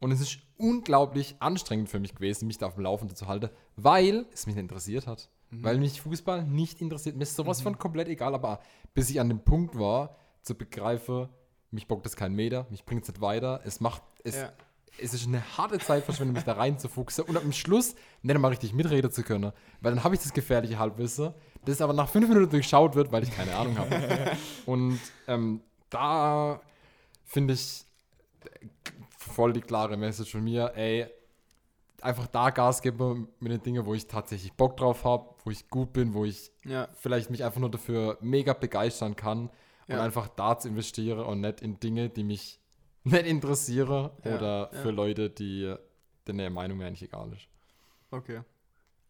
[0.00, 3.50] Und es ist unglaublich anstrengend für mich gewesen, mich da auf dem Laufenden zu halten,
[3.74, 5.28] weil es mich nicht interessiert hat.
[5.50, 7.16] Weil mich Fußball nicht interessiert.
[7.16, 8.60] Mir ist sowas von komplett egal, aber
[8.92, 11.28] bis ich an dem Punkt war, zu begreifen,
[11.70, 13.60] mich bockt das kein Meter, mich bringt es nicht weiter.
[13.64, 14.52] Es macht, es, Ja.
[15.00, 19.10] Es ist eine harte Zeitverschwendung, mich da reinzufuchsen und am Schluss nicht einmal richtig mitreden
[19.10, 19.52] zu können.
[19.80, 21.32] Weil dann habe ich das gefährliche Halbwissen,
[21.64, 24.36] das aber nach fünf Minuten durchschaut wird, weil ich keine Ahnung habe.
[24.66, 26.60] und ähm, da
[27.24, 27.84] finde ich
[29.18, 31.06] voll die klare Message von mir, ey,
[32.00, 35.68] einfach da Gas geben mit den Dingen, wo ich tatsächlich Bock drauf habe, wo ich
[35.68, 39.48] gut bin, wo ich ja, vielleicht mich einfach nur dafür mega begeistern kann
[39.88, 40.02] und Ja.
[40.02, 42.60] einfach da zu investieren und nicht in Dinge, die mich
[43.12, 44.80] nicht interessieren Ja, oder ja.
[44.80, 45.74] für Leute, die
[46.26, 47.48] denen der Meinung mir eigentlich egal ist.
[48.10, 48.42] okay.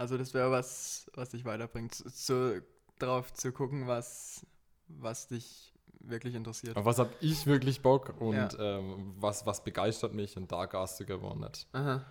[0.01, 2.63] Also das wäre was, was dich weiterbringt, zu, zu,
[3.01, 4.47] drauf zu gucken, was,
[4.87, 6.77] was dich wirklich interessiert.
[6.77, 8.79] Auf was habe ich wirklich Bock und Ja.
[8.79, 12.05] ähm, was, was begeistert mich und da Gas zu geben und nicht Aha.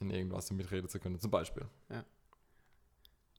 [0.00, 1.64] in irgendwas mitreden zu können, zum Beispiel.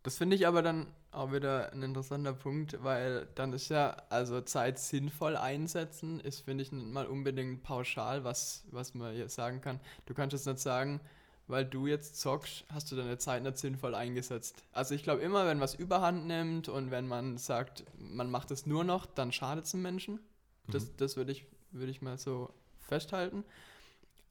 [0.04, 4.42] Das finde ich aber dann auch wieder ein interessanter Punkt, weil dann ist ja, also
[4.42, 9.62] Zeit sinnvoll einsetzen, ist, finde ich, nicht mal unbedingt pauschal, was, was man jetzt sagen
[9.62, 9.80] kann.
[10.06, 11.00] Du kannst jetzt nicht sagen,
[11.48, 14.62] weil du jetzt zockst, hast du deine Zeit nicht sinnvoll eingesetzt.
[14.74, 18.66] Also ich glaube immer, wenn was überhand nimmt und wenn man sagt, man macht es
[18.66, 20.20] nur noch, dann schadet es dem Menschen.
[20.68, 20.90] Das, Mhm.
[20.98, 23.44] das würde ich, würd ich mal so festhalten.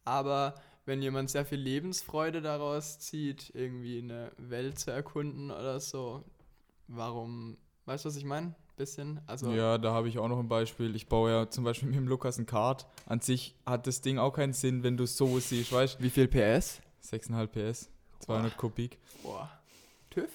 [0.05, 6.25] Aber wenn jemand sehr viel Lebensfreude daraus zieht, irgendwie eine Welt zu erkunden oder so,
[6.89, 8.55] warum, weißt du, was ich meine?
[8.77, 10.97] Bisschen, also Ja, da habe ich auch noch ein Beispiel.
[10.97, 12.87] Ich baue ja zum Beispiel mit dem Lukas ein Kart.
[13.07, 16.09] An sich hat das Ding auch keinen Sinn, wenn du es so siehst, weißt wie
[16.09, 16.81] viel PS?
[17.05, 17.91] 6,5 PS,
[18.21, 19.51] 200 Kubik, Boah.
[20.11, 20.31] TÜV?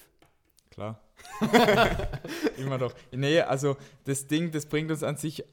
[0.70, 1.02] klar.
[2.58, 2.94] Immer doch.
[3.12, 5.44] Nee, also das Ding, das bringt uns an sich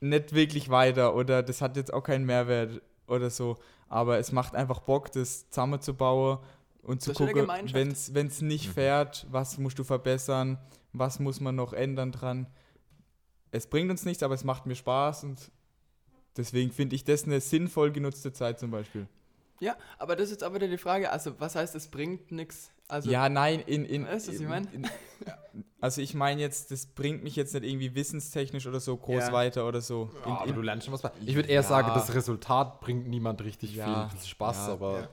[0.00, 3.56] nicht wirklich weiter oder das hat jetzt auch keinen Mehrwert oder so.
[3.88, 6.38] Aber es macht einfach Bock, das zusammenzubauen
[6.82, 8.72] und zu Das gucken, wenn es nicht Mhm.
[8.72, 10.58] fährt, was musst du verbessern,
[10.92, 12.46] was muss man noch ändern dran.
[13.50, 15.50] Es bringt uns nichts, aber es macht mir Spaß und
[16.36, 19.06] deswegen finde ich das eine sinnvoll genutzte Zeit zum Beispiel.
[19.60, 22.70] Ja, aber das ist jetzt aber wieder die Frage, also was heißt, es bringt nichts?
[22.88, 24.68] Also ja, nein, in, in, Weißt du, was ich in- mein?
[24.72, 24.86] in-
[25.80, 29.32] Also ich meine jetzt, das bringt mich jetzt nicht irgendwie wissenstechnisch oder so groß Ja.
[29.32, 30.10] weiter oder so.
[30.26, 31.02] Ja, aber in, du in, lernst schon was.
[31.24, 31.62] Ich würde eher Ja.
[31.62, 35.08] sagen, das Resultat bringt niemand richtig Ja, viel Spaß, ja, aber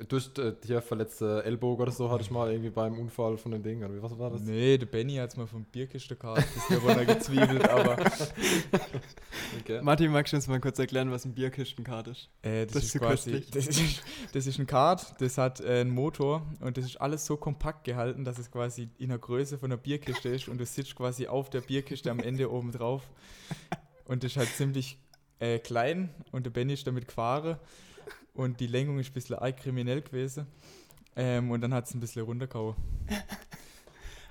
[0.00, 0.06] ja.
[0.06, 3.62] durch äh, hier verletzte Ellbogen oder so hatte ich mal irgendwie beim Unfall von dem
[3.62, 4.40] Ding, oder wie was war das?
[4.42, 7.96] nee, der Benny hat es mal vom Bierkiste-Kart ein bisschen runtergezwiebelt, aber
[9.60, 9.80] Okay.
[9.82, 12.28] Martin, magst du uns mal kurz erklären, was ein Bierkistenkart ist?
[12.42, 15.60] äh, das, Das ist ist so quasi, das ist, das ist ein Kart, das hat
[15.60, 19.18] äh, einen Motor und das ist alles so kompakt gehalten, dass es quasi in der
[19.18, 22.72] Größe von einer Bierkiste ist und du sitzt quasi auf der Bierkiste am Ende oben
[22.72, 23.10] drauf
[24.04, 24.98] und das ist halt ziemlich
[25.40, 27.58] äh, klein und der Benny ist damit gefahren
[28.34, 30.46] und die Lenkung ist ein bisschen arg kriminell gewesen
[31.16, 32.76] ähm, und dann hat es ein bisschen runtergehauen.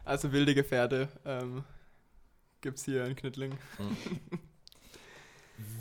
[0.06, 1.64] Also wilde Gefährte ähm,
[2.62, 3.56] gibt's hier in Knittling.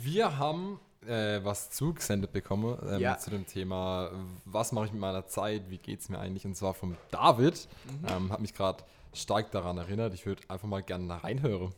[0.01, 3.17] Wir haben äh, was zugesendet bekommen ähm, Ja.
[3.17, 4.11] zu dem Thema,
[4.45, 6.45] was mache ich mit meiner Zeit, wie geht es mir eigentlich?
[6.45, 7.67] Und zwar vom David.
[8.07, 10.13] Ähm, hat mich gerade stark daran erinnert.
[10.13, 11.73] Ich würde einfach mal gerne da reinhören.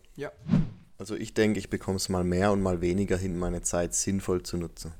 [0.97, 4.43] Also ich denke, ich bekomme es mal mehr und mal weniger hin, meine Zeit sinnvoll
[4.43, 4.93] zu nutzen.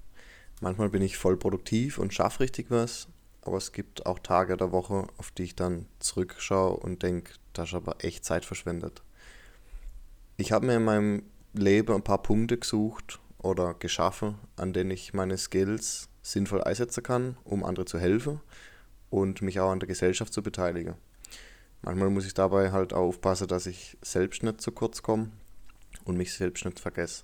[0.62, 3.08] Manchmal bin ich voll produktiv und schaffe richtig was,
[3.42, 7.70] aber es gibt auch Tage der Woche, auf die ich dann zurückschaue und denke, das
[7.70, 9.02] ist aber echt Zeit verschwendet.
[10.38, 15.16] Ich habe mir in meinem Leben ein paar Punkte gesucht oder geschaffen, an denen ich
[15.16, 18.40] meine Skills sinnvoll einsetzen kann, um andere zu helfen
[19.10, 20.94] und mich auch an der Gesellschaft zu beteiligen.
[21.82, 25.32] Manchmal muss ich dabei halt auch aufpassen, dass ich selbst nicht zu kurz komme
[26.06, 27.24] und mich selbst nicht vergesse.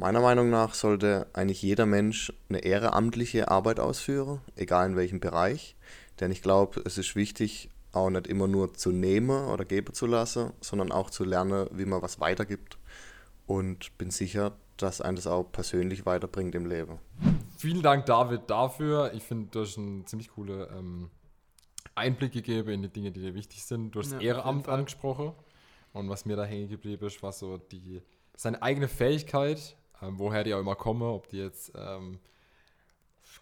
[0.00, 5.74] Meiner Meinung nach sollte eigentlich jeder Mensch eine ehrenamtliche Arbeit ausführen, egal in welchem Bereich.
[6.20, 10.06] Denn ich glaube, es ist wichtig, auch nicht immer nur zu nehmen oder geben zu
[10.06, 12.78] lassen, sondern auch zu lernen, wie man was weitergibt.
[13.46, 17.00] Und bin sicher, dass einen das auch persönlich weiterbringt im Leben.
[17.56, 19.12] Vielen Dank, David, dafür.
[19.14, 21.10] Ich finde, du hast einen ziemlich coole ähm,
[21.96, 23.90] Einblick gegeben in die Dinge, die dir wichtig sind.
[23.96, 25.32] Du hast Ja, Ehrenamt angesprochen.
[25.92, 28.00] Und was mir da hängen geblieben ist, war so die,
[28.36, 32.18] seine eigene Fähigkeit, ähm, woher die auch immer kommen, ob die jetzt ähm,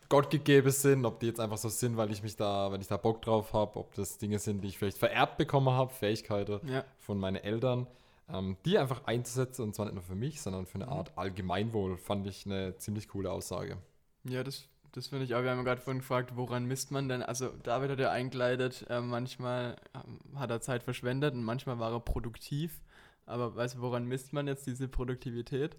[0.09, 2.87] Gott gegeben sind, ob die jetzt einfach so sind, weil ich mich da, weil ich
[2.89, 6.61] da Bock drauf habe, ob das Dinge sind, die ich vielleicht vererbt bekommen habe, Fähigkeiten
[6.69, 6.85] Ja.
[6.99, 7.87] von meinen Eltern,
[8.33, 10.93] ähm, die einfach einzusetzen und zwar nicht nur für mich, sondern für eine Mhm.
[10.93, 13.79] Art Allgemeinwohl, fand ich eine ziemlich coole Aussage.
[14.25, 15.43] Ja, das, das finde ich auch.
[15.43, 17.23] Wir haben gerade vorhin gefragt, woran misst man denn?
[17.23, 21.93] Also David hat ja eingeleitet, äh, manchmal ähm, hat er Zeit verschwendet und manchmal war
[21.93, 22.81] er produktiv.
[23.25, 25.77] Aber weißt du, woran misst man jetzt diese Produktivität?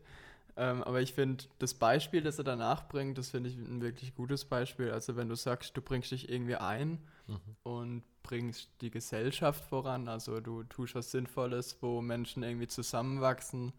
[0.57, 4.15] Ähm, aber ich finde, das Beispiel, das er danach bringt, das finde ich ein wirklich
[4.15, 4.91] gutes Beispiel.
[4.91, 7.55] Also wenn du sagst, du bringst dich irgendwie ein Mhm.
[7.63, 13.71] und bringst die Gesellschaft voran, also du tust was Sinnvolles, wo Menschen irgendwie zusammenwachsen,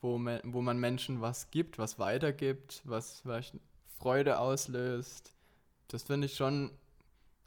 [0.00, 3.54] wo, me wo man Menschen was gibt, was weitergibt, was vielleicht
[3.98, 5.34] Freude auslöst.
[5.88, 6.70] Das finde ich schon,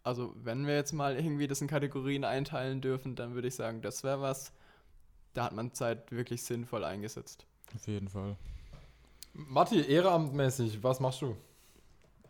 [0.04, 3.82] also wenn wir jetzt mal irgendwie das in Kategorien einteilen dürfen, dann würde ich sagen,
[3.82, 4.54] das wäre was,
[5.34, 7.46] da hat man Zeit wirklich sinnvoll eingesetzt.
[7.76, 8.38] Auf jeden Fall.
[9.34, 11.36] Matti, ehrenamtmäßig, was machst du?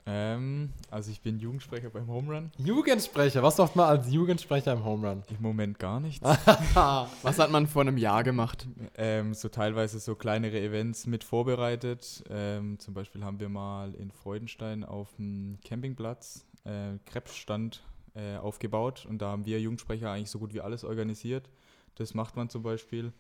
[0.10, 2.52] Ähm, also ich bin Jugendsprecher beim Home Run.
[2.58, 5.24] Jugendsprecher, was macht man als Jugendsprecher im Home Run?
[5.30, 6.24] Im Moment gar nichts.
[6.74, 8.66] Was hat man vor einem Jahr gemacht?
[8.96, 12.24] ähm, so teilweise so kleinere Events mit vorbereitet.
[12.30, 17.84] Ähm, zum Beispiel haben wir mal in Freudenstein auf dem Campingplatz äh, Krebsstand
[18.16, 21.50] äh, aufgebaut und da haben wir Jugendsprecher eigentlich so gut wie alles organisiert.
[21.96, 23.12] Das macht man zum Beispiel.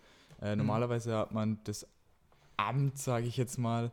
[0.41, 1.85] Äh, normalerweise hat man das
[2.57, 3.91] Amt, sage ich jetzt mal,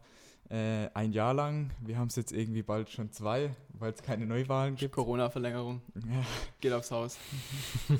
[0.50, 1.70] äh, ein Jahr lang.
[1.80, 4.94] Wir haben es jetzt irgendwie bald schon zwei, weil es keine Neuwahlen gibt.
[4.94, 5.80] Corona-Verlängerung.
[5.94, 6.24] Ja.
[6.60, 7.18] Geht aufs Haus.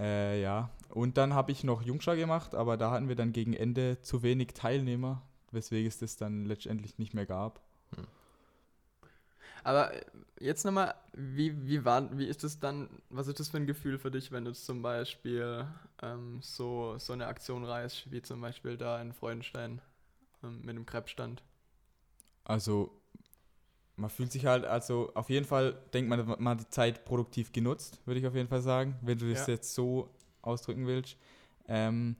[0.00, 3.52] Äh, ja, und dann habe ich noch Jungschar gemacht, aber da hatten wir dann gegen
[3.52, 5.22] Ende zu wenig Teilnehmer,
[5.52, 7.60] weswegen es das dann letztendlich nicht mehr gab.
[9.64, 9.92] Aber
[10.38, 13.98] jetzt nochmal, wie, wie, war, wie ist das dann, was ist das für ein Gefühl
[13.98, 15.66] für dich, wenn du zum Beispiel
[16.02, 19.80] ähm, so, so eine Aktion reißt, wie zum Beispiel da in Freudenstein
[20.42, 21.42] ähm, mit dem Krebsstand?
[22.44, 23.00] Also,
[23.96, 27.50] man fühlt sich halt, also auf jeden Fall denkt man, man hat die Zeit produktiv
[27.52, 29.54] genutzt, würde ich auf jeden Fall sagen, wenn du das Ja.
[29.54, 30.10] jetzt so
[30.42, 31.16] ausdrücken willst.
[31.68, 32.16] Ähm,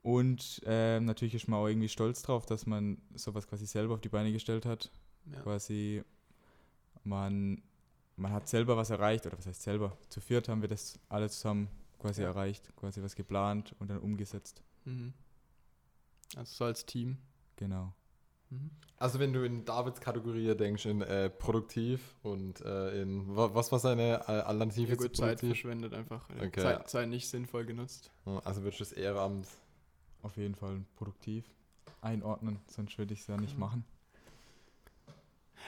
[0.00, 4.00] und ähm, natürlich ist man auch irgendwie stolz drauf, dass man sowas quasi selber auf
[4.00, 4.90] die Beine gestellt hat.
[5.32, 5.40] Ja.
[5.40, 6.04] quasi
[7.06, 7.62] man,
[8.16, 9.96] man hat selber was erreicht, oder was heißt selber?
[10.08, 12.28] Zu viert haben wir das alle zusammen quasi Ja.
[12.28, 14.62] erreicht, quasi was geplant und dann umgesetzt.
[14.84, 15.12] Mhm.
[16.34, 17.18] Also so als Team.
[17.56, 17.92] Genau.
[18.50, 18.70] Mhm.
[18.98, 23.70] Also wenn du in Davids Kategorie denkst, in äh, produktiv und äh, in, wa- was
[23.72, 26.28] war seine äh, Alternative Ja, zu gut, Zeit verschwendet einfach.
[26.30, 26.60] Okay.
[26.60, 28.10] Zeit, Zeit nicht sinnvoll genutzt.
[28.44, 29.46] Also würdest du das Ehrenamt
[30.22, 31.44] Auf jeden Fall produktiv
[32.00, 33.60] einordnen, sonst würde ich es ja nicht Mhm.
[33.60, 33.84] machen.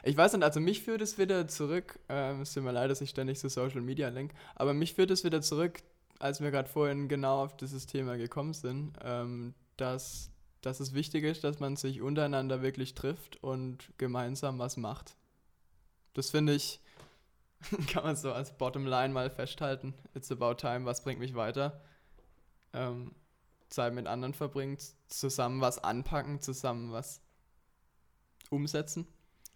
[0.02, 3.00] Ich weiß nicht, also mich führt es wieder zurück, ähm, es tut mir leid, dass
[3.00, 5.82] ich ständig zu Social Media lenke, aber mich führt es wieder zurück,
[6.18, 10.30] als wir gerade vorhin genau auf dieses Thema gekommen sind, ähm, dass,
[10.60, 15.16] dass es wichtig ist, dass man sich untereinander wirklich trifft und gemeinsam was macht.
[16.14, 16.80] Das finde ich,
[17.92, 19.94] kann man so als Bottomline mal festhalten.
[20.14, 21.80] It's about time, was bringt mich weiter?
[22.72, 23.14] Ähm,
[23.68, 27.20] Zeit mit anderen verbringen, zusammen was anpacken, zusammen was
[28.50, 29.06] umsetzen.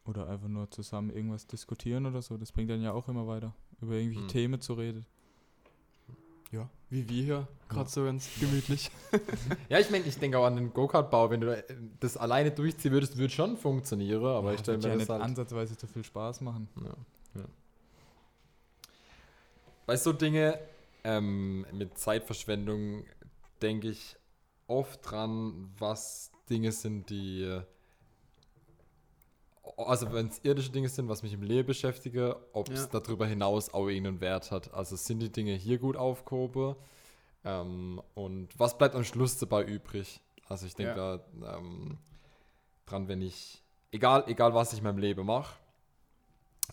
[0.05, 3.55] Oder einfach nur zusammen irgendwas diskutieren oder so, das bringt dann ja auch immer weiter,
[3.81, 4.29] über irgendwelche Hm.
[4.29, 5.07] Themen zu reden.
[6.51, 8.91] Ja, wie wir hier, gerade so ganz gemütlich.
[9.71, 11.63] Ja, ich meine, ich denke auch an den Go-Kart-Bau, wenn du äh,
[12.01, 15.09] das alleine durchziehen würdest, würde schon funktionieren, aber Ja, ich stelle mir ja das nicht
[15.09, 15.23] halt...
[15.23, 16.69] ansatzweise so viel Spaß machen.
[16.85, 17.47] Ja, ja.
[19.87, 20.59] Bei so Dinge
[21.05, 23.05] ähm, mit Zeitverschwendung
[23.63, 24.17] denke ich
[24.67, 27.61] oft dran, was Dinge sind, die.
[29.77, 33.01] Also, wenn es irdische Dinge sind, was mich im Leben beschäftige, ob es Ja.
[33.01, 34.73] darüber hinaus auch irgendeinen Wert hat.
[34.75, 36.77] Also, sind die Dinge hier gut aufgehoben?
[37.45, 40.21] Ähm, und was bleibt am Schluss dabei übrig?
[40.49, 41.99] Also, ich denke da ähm,
[42.87, 45.57] dran, wenn ich, egal, egal was ich in meinem Leben mache,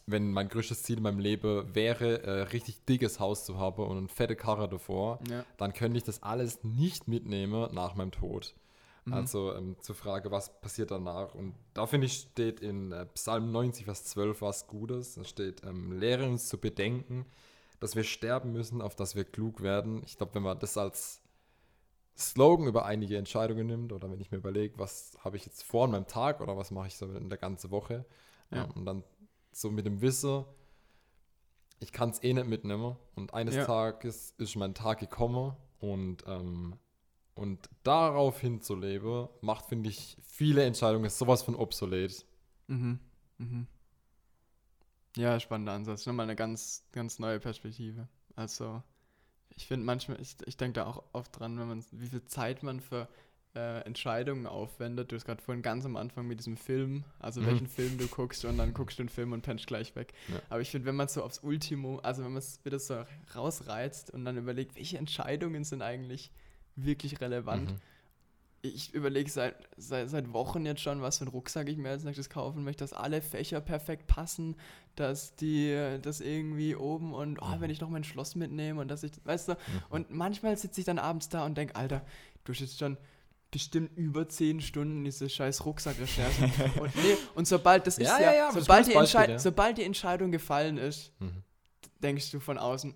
[0.06, 3.98] wenn mein größtes Ziel in meinem Leben wäre, äh, richtig dickes Haus zu haben und
[3.98, 5.46] eine fette Karre davor, Ja.
[5.58, 8.56] dann könnte ich das alles nicht mitnehmen nach meinem Tod.
[9.10, 9.14] Mhm.
[9.14, 11.36] Also ähm, zur Frage, was passiert danach?
[11.36, 15.16] Und da finde ich, steht in äh, Psalm 90, Vers 12 was Gutes.
[15.16, 17.26] Da steht, ähm, lehre uns zu bedenken,
[17.80, 20.02] dass wir sterben müssen, auf dass wir klug werden.
[20.06, 21.22] Ich glaube, wenn man das als
[22.18, 25.86] Slogan über einige Entscheidungen nimmt oder wenn ich mir überlege, was habe ich jetzt vor
[25.86, 28.06] an meinem Tag oder was mache ich so in der ganzen Woche
[28.52, 28.66] Ja.
[28.66, 29.04] ähm, und dann
[29.54, 30.44] so mit dem Wissen,
[31.80, 33.66] ich kann es eh nicht mitnehmen und eines Ja.
[33.66, 36.76] Tages ist mein Tag gekommen und, ähm,
[37.40, 42.26] und darauf hinzuleben, macht, finde ich, viele Entscheidungen sowas von obsolet.
[42.68, 43.00] Mhm.
[43.38, 43.68] Mhm.
[45.16, 46.06] Ja, spannender Ansatz.
[46.06, 48.08] Nochmal eine ganz, ganz neue Perspektive.
[48.36, 48.84] Also,
[49.56, 52.62] ich finde manchmal, ich, ich denke da auch oft dran, wenn man, wie viel Zeit
[52.64, 53.08] man für
[53.56, 55.12] äh, Entscheidungen aufwendet.
[55.12, 57.46] Du hast gerade vorhin ganz am Anfang mit diesem Film, also Mhm.
[57.48, 60.14] welchen Film du guckst und dann guckst du den Film und pennst gleich weg.
[60.28, 60.40] Ja.
[60.50, 63.04] Aber ich finde, wenn man so aufs Ultimo, also wenn man es wieder so
[63.36, 66.32] rausreizt und dann überlegt, welche Entscheidungen sind eigentlich
[66.86, 67.78] wirklich relevant, Mhm.
[68.62, 72.04] ich überlege seit, seit, seit Wochen jetzt schon, was für einen Rucksack ich mir als
[72.04, 74.56] nächstes kaufen möchte, dass alle Fächer perfekt passen,
[74.96, 79.04] dass die, das irgendwie oben und, oh, wenn ich noch mein Schloss mitnehme und dass
[79.04, 79.58] ich, weißt du,
[79.90, 82.02] und manchmal sitze ich dann abends da und denke, Alter,
[82.44, 82.98] du jetzt schon
[83.52, 86.44] bestimmt über zehn Stunden diese scheiß Rucksackrecherche.
[86.82, 89.40] und, nee, und sobald das Ja, ist ja, ja, sobald, die Beispiel, ja.
[89.40, 91.44] sobald die Entscheidung gefallen ist, Mhm.
[92.04, 92.94] denkst du von außen,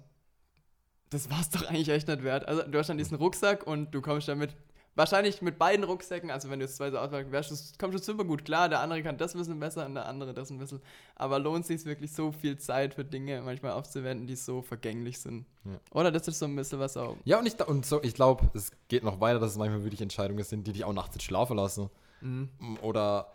[1.14, 2.48] das war's doch eigentlich echt nicht wert.
[2.48, 4.56] Also du hast dann diesen Rucksack und du kommst damit,
[4.96, 8.26] wahrscheinlich mit beiden Rucksäcken, also wenn du jetzt zwei so auswählst, wärst kommst du super
[8.26, 10.82] gut klar, der andere kann das ein bisschen besser und der andere das ein bisschen.
[11.16, 15.46] Aber lohnt sich wirklich so viel Zeit für Dinge manchmal aufzuwenden, die so vergänglich sind.
[15.66, 15.80] Ja.
[15.92, 17.16] Oder das ist so ein bisschen was auch.
[17.24, 20.02] Ja, und ich, und so, ich glaube, es geht noch weiter, dass es manchmal wirklich
[20.02, 21.90] Entscheidungen sind, die dich auch nachts schlafen lassen.
[22.22, 22.50] Mhm.
[22.82, 23.28] Oder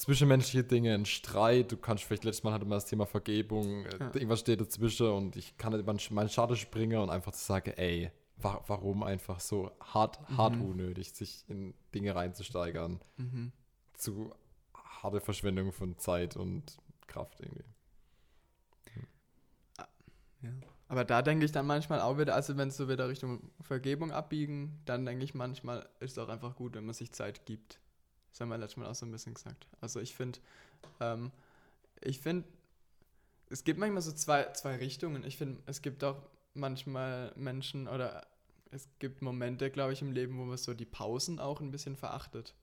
[0.00, 3.98] zwischenmenschliche Dinge, ein Streit, du kannst vielleicht, letztes Mal hatte man das Thema Vergebung, äh,
[3.98, 4.06] Ja.
[4.14, 8.62] irgendwas steht dazwischen und ich kann meinen Schatten springen und einfach zu sagen, ey, wa
[8.66, 10.62] warum einfach so hart, hart Mhm.
[10.62, 13.52] unnötig, sich in Dinge reinzusteigern, Mhm.
[13.92, 14.34] zu
[15.02, 17.64] harte Verschwendung von Zeit und Kraft irgendwie.
[20.88, 24.10] Aber da denke ich dann manchmal auch wieder, also wenn es so wieder Richtung Vergebung
[24.12, 27.78] abbiegen, dann denke ich manchmal, ist es auch einfach gut, wenn man sich Zeit gibt.
[28.30, 29.66] Das haben wir letztes Mal auch so ein bisschen gesagt.
[29.80, 30.38] Also ich finde,
[31.00, 31.30] ähm,
[32.00, 32.46] ich finde,
[33.48, 35.24] es gibt manchmal so zwei, zwei Richtungen.
[35.24, 36.22] Ich finde, es gibt auch
[36.54, 38.26] manchmal Menschen oder
[38.70, 41.96] es gibt Momente, glaube ich, im Leben, wo man so die Pausen auch ein bisschen
[41.96, 42.54] verachtet.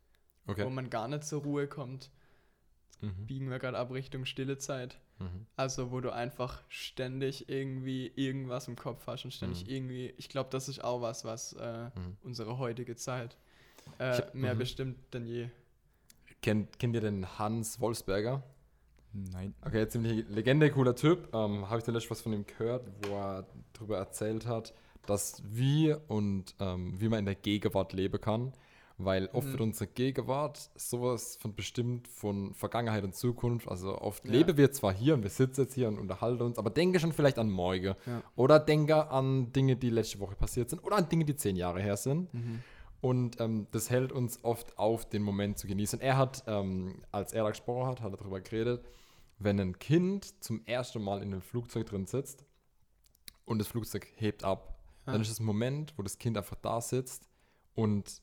[0.45, 0.69] Wo Okay.
[0.69, 2.10] man gar nicht zur Ruhe kommt.
[3.01, 3.27] Mhm.
[3.27, 4.97] Biegen wir gerade ab Richtung stille Zeit.
[5.19, 5.45] Mhm.
[5.58, 9.69] Also, wo du einfach ständig irgendwie irgendwas im Kopf hast und ständig Mhm.
[9.69, 12.17] irgendwie, ich glaube, das ist auch was, was äh, Mhm.
[12.21, 13.38] unsere heutige Zeit
[14.00, 14.60] äh, Ich hab- mehr mhm.
[14.60, 15.50] bestimmt denn je.
[16.41, 18.43] Kennt, kennt ihr den Hans Wolfsberger?
[19.13, 19.54] Nein.
[19.65, 21.34] Okay, ziemlich Legende, cooler Typ.
[21.34, 24.73] Ähm, Habe ich letztens was von ihm gehört, wo er darüber erzählt hat,
[25.08, 28.54] dass wir und ähm, wie man in der Gegenwart leben kann.
[29.00, 29.52] Weil oft Mhm.
[29.52, 33.67] wird unsere Gegenwart sowas von bestimmt von Vergangenheit und Zukunft.
[33.67, 34.32] Also oft Ja.
[34.32, 37.13] leben wir zwar hier und wir sitzen jetzt hier und unterhalten uns, aber denke schon
[37.13, 37.95] vielleicht an morgen.
[38.06, 38.23] Ja.
[38.36, 40.84] Oder denke an Dinge, die letzte Woche passiert sind.
[40.84, 42.34] Oder an Dinge, die zehn Jahre her sind.
[42.34, 42.60] Mhm.
[42.99, 46.01] Und ähm, das hält uns oft auf, den Moment zu genießen.
[46.01, 48.86] Er hat, ähm, als er da gesprochen hat, hat er darüber geredet,
[49.39, 52.43] wenn ein Kind zum ersten Mal in einem Flugzeug drin sitzt
[53.45, 55.13] und das Flugzeug hebt ab, Ja.
[55.13, 57.29] dann ist es ein Moment, wo das Kind einfach da sitzt
[57.75, 58.21] und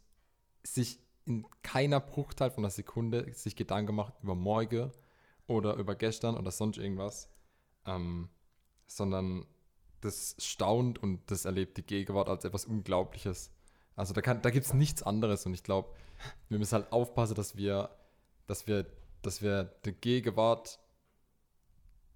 [0.65, 4.91] sich in keiner Bruchteil von einer Sekunde sich Gedanken macht über morgen
[5.47, 7.31] oder über gestern oder sonst irgendwas,
[7.87, 8.29] ähm,
[8.87, 9.47] sondern
[10.01, 13.51] das staunt und das erlebt die Gegenwart als etwas Unglaubliches.
[13.97, 15.89] Also da, kann- da gibt es nichts anderes und ich glaube,
[16.49, 17.91] wir müssen halt aufpassen, dass wir,
[18.47, 18.87] dass wir,
[19.23, 20.79] dass wir die Gegenwart,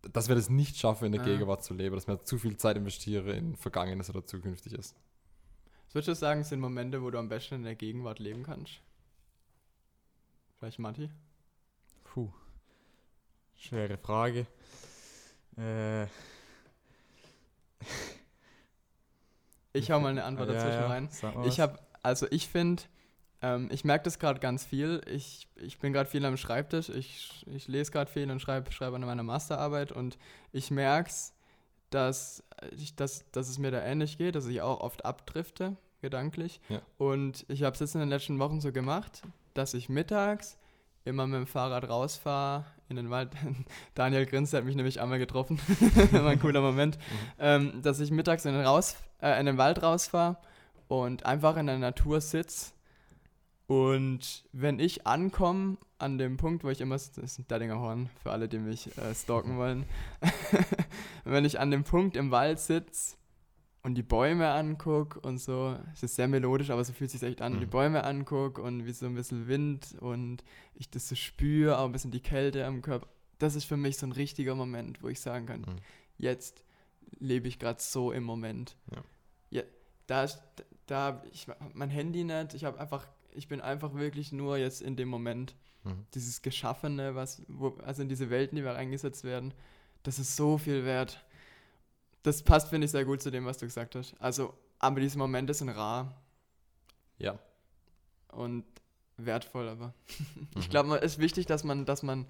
[0.03, 1.25] dass wir das nicht schaffen, in der Ah.
[1.25, 4.95] Gegenwart zu leben, dass wir zu viel Zeit investieren in Vergangenes oder Zukünftiges.
[5.87, 8.81] Was würdest du sagen, sind Momente, wo du am besten in der Gegenwart leben kannst?
[10.59, 11.11] Vielleicht Matti?
[12.05, 12.31] Puh.
[13.57, 14.47] Schwere Frage.
[15.57, 16.07] Äh,
[19.79, 21.09] Ich hau mal eine Antwort dazwischen rein.
[21.45, 22.83] Ich habe, also ich finde,
[23.43, 25.01] ähm, ich merke das gerade ganz viel.
[25.11, 26.89] Ich, ich bin gerade viel am Schreibtisch.
[26.89, 30.19] Ich, ich lese gerade viel und schreibe schreib an meiner Masterarbeit und
[30.53, 31.35] ich merke es,
[31.91, 32.43] dass,
[32.77, 36.61] ich, dass, dass es mir da ähnlich geht, dass ich auch oft abdrifte, gedanklich.
[36.69, 36.83] Ja.
[36.99, 39.23] Und ich habe es jetzt in den letzten Wochen so gemacht,
[39.55, 40.58] dass ich mittags
[41.09, 43.31] immer mit dem Fahrrad rausfahre in den Wald.
[43.95, 45.59] Daniel grinst, der hat mich nämlich einmal getroffen.
[46.13, 46.99] War ein cooler Moment.
[47.39, 50.37] Ähm, dass ich mittags in den, raus, äh, in den Wald rausfahre
[50.87, 52.73] und einfach in der Natur sitze.
[53.67, 58.09] Und wenn ich ankomme an dem Punkt, wo ich immer, das ist ein Daddinger Horn,
[58.23, 59.85] für alle, die mich äh, stalken wollen,
[61.25, 63.18] wenn ich an dem Punkt im Wald sitze
[63.83, 67.29] und die Bäume angucke und so, es ist sehr melodisch, aber so fühlt es sich
[67.29, 67.61] echt an, Mhm.
[67.61, 70.43] die Bäume angucke und wie so ein bisschen Wind und
[70.75, 73.07] ich das so spüre, auch ein bisschen die Kälte am Körper,
[73.39, 75.77] das ist für mich so ein richtiger Moment, wo ich sagen kann, Mhm.
[76.19, 76.65] jetzt
[77.21, 78.77] lebe ich gerade so im Moment.
[78.93, 79.03] Ja.
[79.51, 79.63] ja
[80.07, 80.27] da
[80.87, 84.57] da hab ich hab mein Handy nicht, ich habe einfach, ich bin einfach wirklich nur
[84.59, 85.55] jetzt in dem Moment.
[85.85, 86.05] Mhm.
[86.15, 89.55] Dieses Geschaffene, was, wo, also in diese Welten, die wir reingesetzt werden,
[90.03, 91.25] das ist so viel wert.
[92.23, 94.15] Das passt, finde ich, sehr gut zu dem, was du gesagt hast.
[94.21, 96.21] Also, aber diese Momente sind rar
[97.19, 97.39] Ja.
[98.33, 98.65] und
[99.17, 99.95] wertvoll, aber
[100.57, 100.71] ich Mhm.
[100.71, 102.27] glaube, es ist wichtig, dass man, dass man,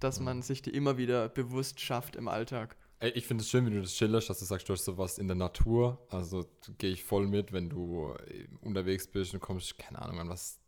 [0.00, 2.76] dass man sich die immer wieder bewusst schafft im Alltag.
[3.00, 5.18] Ey, Ich finde es schön, wenn du das schilderst, dass du sagst, du hast sowas
[5.18, 6.06] in der Natur.
[6.10, 6.46] Also
[6.78, 10.58] gehe ich voll mit, wenn du äh, unterwegs bist und kommst, keine Ahnung, an was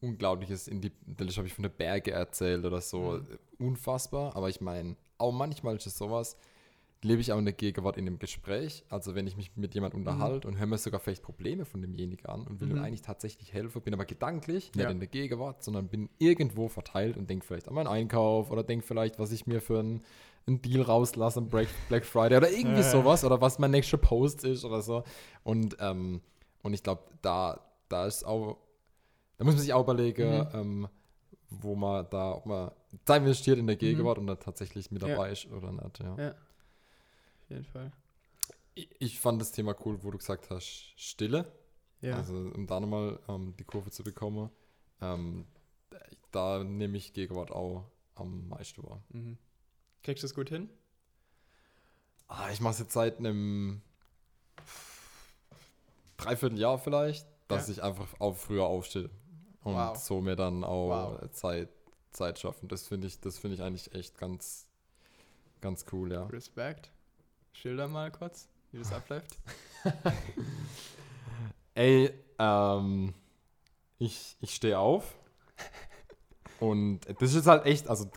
[0.00, 0.92] Unglaubliches in die.
[1.06, 3.20] Das habe ich von den Berge erzählt oder so.
[3.58, 3.66] Mhm.
[3.66, 4.34] Unfassbar.
[4.36, 6.36] Aber ich meine, auch manchmal ist es sowas,
[7.02, 8.84] lebe ich auch in der Gegenwart in dem Gespräch.
[8.90, 12.26] Also wenn ich mich mit jemand unterhalte und höre mir sogar vielleicht Probleme von demjenigen
[12.26, 12.76] an und will Mhm.
[12.76, 14.90] ihm eigentlich tatsächlich helfen, bin aber gedanklich nicht Ja.
[14.90, 18.84] in der Gegenwart, sondern bin irgendwo verteilt und denke vielleicht an meinen Einkauf oder denke
[18.86, 20.02] vielleicht, was ich mir für ein
[20.46, 22.90] einen Deal rauslasse am Break, Black Friday oder irgendwie Ja.
[22.90, 25.04] sowas oder was mein nächster Post ist oder so.
[25.44, 26.22] Und, ähm,
[26.62, 27.60] und ich glaube, da,
[27.90, 28.56] da ist auch,
[29.36, 30.46] da muss man sich auch überlegen, Mhm.
[30.54, 30.88] ähm,
[31.50, 32.70] wo man da, ob man
[33.04, 35.08] Zeit investiert in der Gegenwart und da tatsächlich mit Ja.
[35.08, 36.00] dabei ist oder nicht.
[36.00, 36.16] Ja.
[36.18, 36.34] Ja.
[37.50, 37.92] Jeden Fall.
[38.74, 41.52] Ich, fand das Thema cool, wo du gesagt hast, Stille.
[42.00, 42.16] Ja.
[42.16, 44.48] Also um da nochmal ähm, die Kurve zu bekommen.
[45.02, 45.46] Ähm,
[46.30, 49.02] da nehme ich Gegenwart auch am meisten wahr.
[49.10, 49.36] mhm.
[50.02, 50.70] Kriegst du das gut hin?
[52.28, 53.82] Ah, ich mache es jetzt seit einem
[56.16, 57.72] Dreivierteljahr vielleicht, dass Ja.
[57.74, 59.10] ich einfach auch früher aufstehe
[59.62, 59.96] und Wow.
[59.96, 61.30] so mir dann auch Wow.
[61.32, 61.68] Zeit,
[62.12, 62.68] Zeit schaffen.
[62.68, 64.68] Das finde ich, das finde ich eigentlich echt ganz,
[65.60, 66.24] ganz cool, ja.
[66.26, 66.90] Respekt.
[67.52, 69.36] Schilder mal kurz, wie das abläuft.
[71.74, 73.14] Ey, ähm,
[73.98, 75.16] ich, ich stehe auf
[76.58, 78.10] und das ist halt echt, also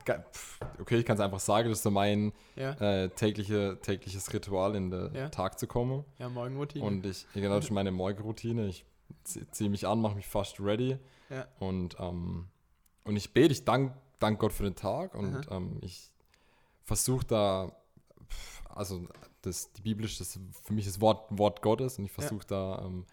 [0.80, 2.72] okay, ich kann es einfach sagen, das ist so mein Ja.
[2.74, 5.30] äh, tägliche, tägliches Ritual in den Ja.
[5.30, 6.04] Tag zu kommen.
[6.18, 6.84] Ja, Morgenroutine.
[6.86, 8.68] Und ich, genau, das ist meine Morgenroutine.
[8.68, 8.86] Ich
[9.24, 10.98] ziehe zieh mich an, mache mich fast ready
[11.30, 11.48] Ja.
[11.60, 12.48] und, ähm,
[13.06, 16.10] und ich bete, ich danke dank Gott für den Tag und ähm, ich
[16.84, 17.72] versuche da,
[18.70, 19.08] also
[19.42, 22.84] das, die Bibel ist das für mich das Wort, Wort Gottes und ich versuche da
[22.86, 23.06] ähm,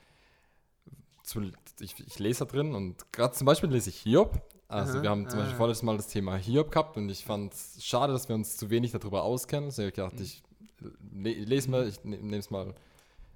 [1.22, 1.42] zu,
[1.80, 4.40] ich, ich lese da drin und gerade zum Beispiel lese ich Hiob.
[4.68, 5.58] Also Aha, wir haben zum Beispiel ah.
[5.58, 8.70] vorletztes Mal das Thema Hiob gehabt und ich fand es schade, dass wir uns zu
[8.70, 9.70] wenig darüber auskennen.
[9.70, 10.22] Habe ich gedacht, Mhm.
[10.22, 10.42] ich
[11.12, 12.74] le lese mal, ich ne- nehme es mal,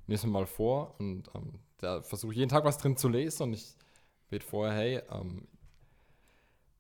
[0.06, 3.54] nehm's mal vor und ähm, da versuche ich jeden Tag was drin zu lesen und
[3.54, 3.74] ich
[4.30, 5.46] bete vorher, hey, ähm,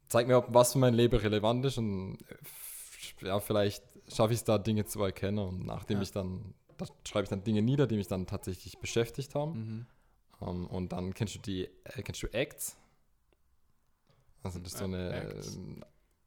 [0.08, 2.18] zeig mir, ob was für mein Leben relevant ist und
[3.20, 6.02] äh, ja, vielleicht schaffe ich es da, Dinge zu erkennen und nachdem Ja.
[6.02, 9.52] ich dann, da schreibe ich dann Dinge nieder, die mich dann tatsächlich beschäftigt haben.
[9.52, 9.86] Mhm.
[10.48, 12.76] Ähm, und dann kennst du die, äh, kennst du Acts?
[14.42, 15.54] Also das ist so eine Acts.
[15.56, 15.84] ähm,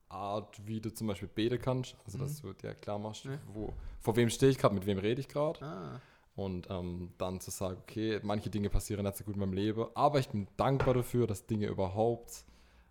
[0.09, 1.95] Art, wie du zum Beispiel beten kannst.
[2.05, 3.38] Also dass du dir klar machst, Ja.
[3.53, 5.61] wo, vor wem stehe ich gerade, mit wem rede ich gerade.
[5.63, 6.01] Ah.
[6.36, 9.86] Und ähm, dann zu sagen, okay, manche Dinge passieren nicht so gut in meinem Leben,
[9.95, 12.45] aber ich bin dankbar dafür, dass Dinge überhaupt,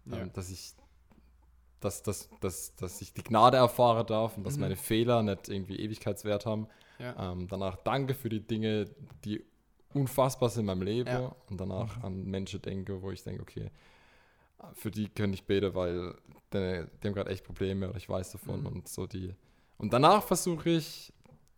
[0.06, 0.26] ähm, Ja.
[0.26, 0.74] dass ich
[1.80, 4.60] dass, dass, dass, dass ich die Gnade erfahren darf und dass Mhm.
[4.62, 6.68] meine Fehler nicht irgendwie Ewigkeitswert haben.
[6.98, 7.32] Ja.
[7.32, 8.86] Ähm, danach danke für die Dinge,
[9.24, 9.44] die
[9.92, 11.34] unfassbar sind in meinem Leben Ja.
[11.50, 13.70] und danach an Menschen denke, wo ich denke, okay,
[14.74, 16.14] für die könnte ich beten, weil
[16.52, 18.66] die, die haben gerade echt Probleme oder ich weiß davon Mhm.
[18.66, 19.34] und so die.
[19.78, 21.12] Und danach versuche ich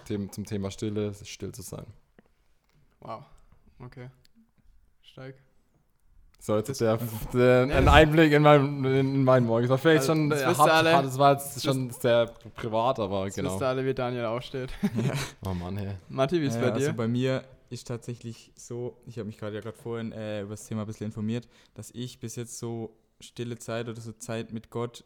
[0.09, 1.87] dem, zum Thema Stille, still zu sein.
[3.01, 3.25] Wow.
[3.81, 4.11] Okay.
[5.03, 5.37] Stark.
[6.41, 6.99] So, jetzt Das- der,
[7.35, 9.63] der, Nee, ein das- Einblick in, mein, in meinen Morgen.
[9.63, 10.93] Das war vielleicht Also, schon, das äh, hart, alle.
[10.93, 13.53] hart, das war jetzt Das schon sehr privat, aber Jetzt genau.
[13.53, 14.71] wisst alle, wie Daniel aufsteht.
[15.45, 15.95] Oh Mann, hey.
[16.09, 16.87] Matti, wie ist Ja, bei dir?
[16.87, 20.51] Also bei mir ist tatsächlich so, ich habe mich gerade ja gerade vorhin äh, über
[20.51, 24.53] das Thema ein bisschen informiert, dass ich bis jetzt so stille Zeit oder so Zeit
[24.53, 25.05] mit Gott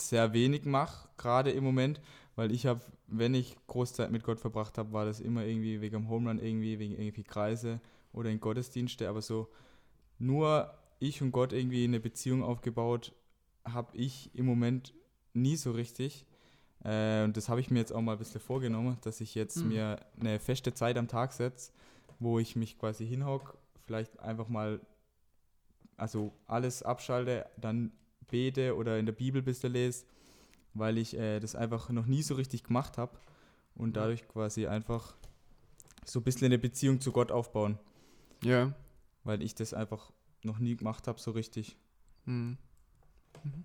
[0.00, 2.00] sehr wenig mache, gerade im Moment,
[2.34, 5.92] weil ich habe, wenn ich Großzeit mit Gott verbracht habe, war das immer irgendwie wegen
[5.96, 7.80] dem Homerun irgendwie, wegen irgendwie Kreise
[8.12, 9.48] oder in Gottesdienste, aber so
[10.20, 13.12] nur ich und Gott irgendwie eine Beziehung aufgebaut
[13.64, 14.94] habe ich im Moment
[15.34, 16.26] nie so richtig.
[16.84, 19.62] Äh, und das habe ich mir jetzt auch mal ein bisschen vorgenommen, dass ich jetzt
[19.62, 19.68] Mhm.
[19.68, 21.72] mir eine feste Zeit am Tag setze,
[22.18, 23.56] wo ich mich quasi hinhocke,
[23.86, 24.80] vielleicht einfach mal,
[25.96, 27.92] also alles abschalte, dann
[28.28, 30.04] bete oder in der Bibel ein bisschen lese,
[30.74, 33.18] weil ich äh, das einfach noch nie so richtig gemacht habe
[33.74, 35.14] und dadurch quasi einfach
[36.04, 37.78] so ein bisschen eine Beziehung zu Gott aufbauen,
[38.42, 38.72] Ja.
[39.24, 40.12] Weil ich das einfach
[40.42, 41.76] noch nie gemacht habe so richtig.
[42.24, 42.58] Mhm.
[43.44, 43.64] Mhm.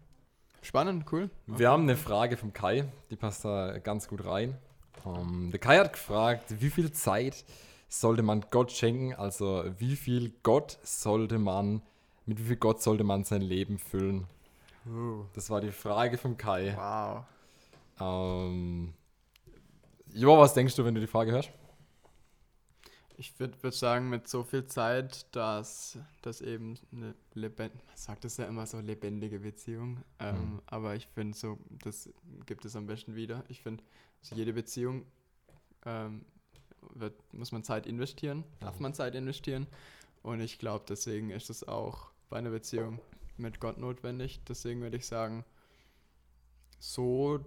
[0.62, 1.30] Spannend, cool.
[1.45, 4.58] Wir haben eine Frage vom Kai, die passt da ganz gut rein.
[5.06, 7.45] Ähm, der Kai hat gefragt, wie viel Zeit
[7.88, 9.14] sollte man Gott schenken?
[9.14, 11.82] Also wie viel Gott sollte man,
[12.26, 14.26] mit wie viel Gott sollte man sein Leben füllen?
[15.34, 16.76] Das war die Frage vom Kai.
[16.76, 17.26] Wow.
[17.99, 18.93] Ähm,
[20.14, 21.51] jo, was denkst du, wenn du die Frage hörst?
[23.18, 28.26] Ich würde würd sagen, mit so viel Zeit, dass das eben eine lebendige, man sagt
[28.26, 30.03] es ja immer so, lebendige Beziehung.
[30.20, 30.61] Ähm, Mhm.
[30.66, 32.09] Aber ich finde so, das
[32.45, 33.43] gibt es am besten wieder.
[33.47, 33.84] Ich finde,
[34.22, 35.05] so jede Beziehung
[35.86, 36.26] ähm,
[36.93, 38.82] wird, muss man Zeit investieren, darf Mhm.
[38.84, 39.68] man Zeit investieren.
[40.22, 42.99] Und ich glaube, deswegen ist es auch bei einer Beziehung
[43.38, 44.41] mit Gott notwendig.
[44.47, 45.45] Deswegen würde ich sagen,
[46.80, 47.39] so,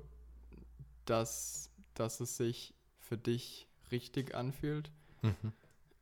[1.04, 4.90] dass, dass es sich für dich richtig anfühlt.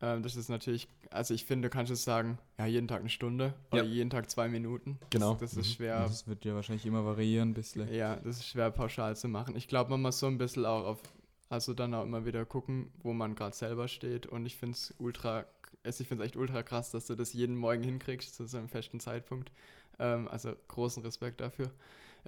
[0.03, 3.09] Ähm, das ist natürlich, also ich finde, du kannst es sagen, ja, jeden Tag eine
[3.09, 3.89] Stunde oder Ja.
[3.89, 4.99] jeden Tag zwei Minuten.
[5.11, 5.33] Genau.
[5.35, 5.73] Das, das ist Mhm.
[5.73, 6.01] schwer.
[6.03, 7.93] Das wird ja wahrscheinlich immer variieren ein bisschen.
[7.93, 9.57] Ja, das ist schwer pauschal zu machen.
[9.57, 11.01] Ich glaube, man muss so ein bisschen auch auf,
[11.49, 14.27] also dann auch immer wieder gucken, wo man gerade selber steht.
[14.27, 15.47] Und ich finde es ultra,
[15.83, 18.59] also ich finde es echt ultra krass, dass du das jeden Morgen hinkriegst, zu so
[18.59, 19.51] einem festen Zeitpunkt.
[19.99, 21.71] Ähm, also großen Respekt dafür.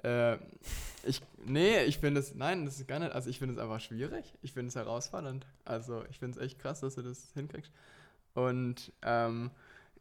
[0.03, 0.37] Äh,
[1.03, 3.79] ich, nee, ich finde es, nein, das ist gar nicht, also ich finde es einfach
[3.81, 4.33] schwierig.
[4.41, 5.45] Ich finde es herausfordernd.
[5.65, 7.71] Also ich finde es echt krass, dass du das hinkriegst.
[8.33, 9.51] Und ähm,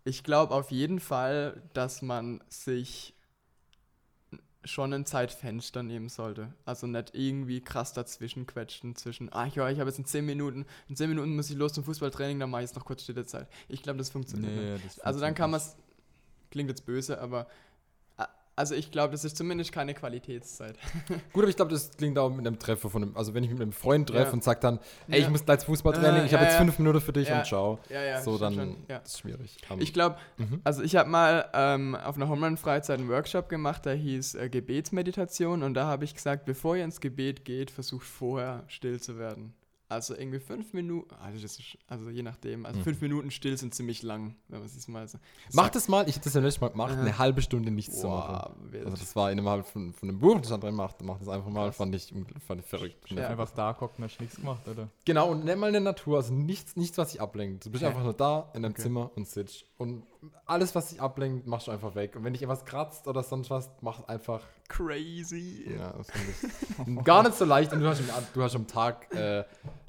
[0.04, 3.14] ich glaube auf jeden Fall, dass man sich
[4.64, 6.52] schon ein Zeitfenster nehmen sollte.
[6.64, 10.66] Also nicht irgendwie krass dazwischen quetschen zwischen, ah ja, ich habe jetzt in 10 Minuten,
[10.88, 13.24] in 10 Minuten muss ich los zum Fußballtraining, dann mache ich jetzt noch kurz stille
[13.24, 13.48] Zeit.
[13.68, 14.64] Ich glaube, das funktioniert nicht.
[14.64, 15.68] Nee, das Also dann funktioniert kann man nicht.
[15.70, 15.76] es,
[16.50, 17.46] klingt jetzt böse, aber
[18.58, 20.76] also ich glaube, das ist zumindest keine Qualitätszeit.
[21.32, 23.50] Gut, aber ich glaube, das klingt auch mit einem Treffer von einem, also wenn ich
[23.50, 24.32] mit einem Freund treffe Ja.
[24.32, 24.78] und sage dann,
[25.08, 25.30] ey, ich Ja.
[25.30, 27.78] muss gleich Fußballtraining, Äh, ich habe ja, jetzt fünf Minuten für dich und ciao.
[27.88, 29.56] Ja, ja, so, dann schon, ist schwierig.
[29.70, 30.60] Ähm, Ich glaube, mhm.
[30.64, 35.62] also ich habe mal ähm, auf einer Homerun-Freizeit einen Workshop gemacht, der hieß äh, Gebetsmeditation
[35.62, 39.54] und da habe ich gesagt, bevor ihr ins Gebet geht, versucht vorher still zu werden.
[39.90, 42.84] Also irgendwie fünf Minuten, also, das ist, also je nachdem, also Mhm.
[42.84, 45.18] fünf Minuten still sind ziemlich lang, wenn man es mal so
[45.54, 47.00] Mach das mal, ich habe das ja letztes Mal gemacht, Aha.
[47.00, 48.34] eine halbe Stunde nichts zu machen.
[48.34, 48.84] Boah, wild.
[48.84, 51.72] Also das war innerhalb von, von einem Buch, das andere macht, macht das einfach mal,
[51.72, 52.12] fand ich,
[52.46, 53.10] fand ich verrückt.
[53.10, 53.28] Ja.
[53.28, 54.88] Einfach da gucken, hast nichts gemacht, oder?
[55.06, 57.64] Genau, und nenn mal eine Natur, also nichts, nichts was dich ablenkt.
[57.64, 57.88] Du bist Hä?
[57.88, 58.82] einfach nur da in deinem Okay.
[58.82, 59.64] Zimmer und sitzt.
[59.78, 60.02] Und
[60.44, 62.14] alles, was dich ablenkt, machst du einfach weg.
[62.14, 64.42] Und wenn dich etwas kratzt oder sonst was, mach einfach.
[64.68, 65.74] Crazy.
[65.76, 65.94] Ja,
[67.04, 67.72] gar nicht so leicht.
[67.72, 68.02] Und du hast,
[68.34, 69.38] du hast am Tag, äh,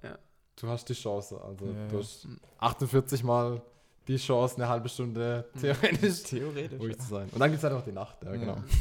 [0.04, 0.18] Ja.
[0.56, 1.40] du hast die Chance.
[1.42, 2.28] Also Ja, du hast
[2.60, 3.62] 48 Mal
[4.08, 6.80] die Chance, eine halbe Stunde theoretisch Theoretisch.
[6.80, 7.30] ruhig zu sein.
[7.30, 8.58] Und dann gibt es halt noch die Nacht, ja, genau.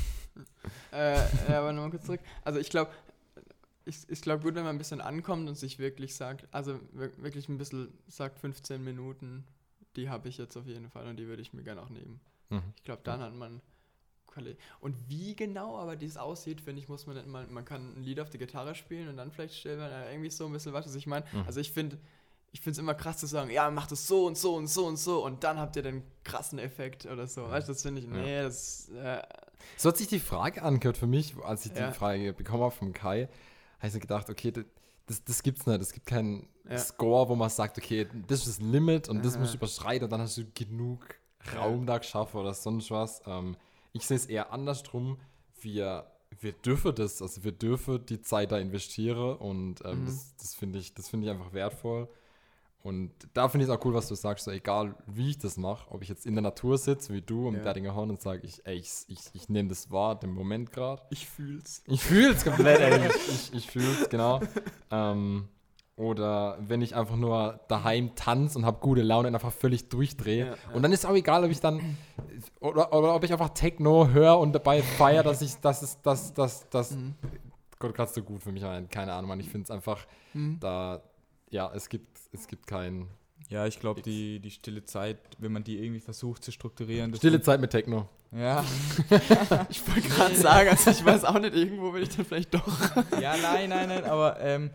[0.93, 1.17] Äh,
[1.49, 2.21] ja, aber nochmal kurz zurück.
[2.45, 2.91] Also ich glaube,
[3.85, 7.11] ich, ich glaube gut, wenn man ein bisschen ankommt und sich wirklich sagt, also wir-
[7.23, 9.45] wirklich ein bisschen sagt 15 Minuten,
[9.97, 12.21] die habe ich jetzt auf jeden Fall und die würde ich mir gerne auch nehmen.
[12.51, 12.63] Mhm.
[12.77, 13.61] Ich glaube, dann hat man
[14.39, 17.99] Quali Und wie genau aber dieses aussieht, finde ich, muss man dann mal, man kann
[17.99, 20.73] ein Lied auf der Gitarre spielen und dann vielleicht stellt man irgendwie so ein bisschen
[20.73, 21.27] was, ich meine.
[21.33, 21.43] Mhm.
[21.47, 21.99] Also ich finde,
[22.53, 24.87] ich finde es immer krass zu sagen, ja, macht es so und so und so
[24.87, 27.49] und so und dann habt ihr den krassen Effekt oder so.
[27.49, 29.23] Weißt du, das finde ich, nee, das, äh,
[29.77, 31.89] So hat sich die Frage angehört für mich, als ich Ja.
[31.89, 33.29] die Frage bekommen habe vom Kai,
[33.79, 34.65] habe ich so gedacht, okay, das,
[35.07, 35.81] das, das gibt's nicht.
[35.81, 36.79] Es gibt keinen Ja.
[36.79, 40.11] Score, wo man sagt, okay, das ist das Limit und das musst du überschreiten und
[40.11, 41.15] dann hast du genug
[41.55, 43.23] Raum da geschaffen oder sonst was.
[43.27, 43.57] Ähm,
[43.93, 45.19] ich sehe es eher andersrum.
[45.61, 46.07] Wir,
[46.41, 50.07] wir dürfen das, also wir dürfen die Zeit da investieren und ähm, Mhm.
[50.07, 52.09] das, das finde ich, das finde ich einfach wertvoll.
[52.85, 55.57] Und da finde ich es auch cool, was du sagst, so egal wie ich das
[55.57, 57.63] mache, ob ich jetzt in der Natur sitze, wie du, am Ja.
[57.63, 61.03] Berdinger Horn und sage, ich, ey, ich, ich, ich nehme das wahr, den Moment gerade.
[61.11, 61.83] ich fühl's.
[61.87, 63.09] Ich fühle es komplett, ey.
[63.09, 64.41] Ich, ich, ich fühle es, genau.
[64.93, 65.49] Ähm,
[65.99, 70.47] oder wenn ich einfach nur daheim tanze und habe gute Laune und einfach völlig durchdrehe.
[70.47, 70.55] Ja.
[70.73, 71.99] Und dann ist auch egal, ob ich dann
[72.61, 76.33] oder, oder ob ich einfach Techno höre und dabei feiere, dass ich, das ist, das,
[76.33, 77.15] das, das, Mhm.
[77.81, 78.89] Gott, gerade so gut für mich ein.
[78.89, 79.41] Keine Ahnung, Mann.
[79.41, 80.59] Ich finde es einfach, Mhm.
[80.61, 81.01] da,
[81.51, 83.09] ja, es gibt, es gibt keinen.
[83.49, 87.15] Ja, ich glaube, die, die stille Zeit, wenn man die irgendwie versucht zu strukturieren.
[87.15, 88.09] Stille Zeit mit Techno.
[88.31, 88.65] Ja.
[89.71, 92.67] Ich wollte gerade sagen, also ich weiß auch nicht, irgendwo bin ich dann vielleicht doch.
[93.21, 94.71] ja, nein, nein, nein, aber ähm,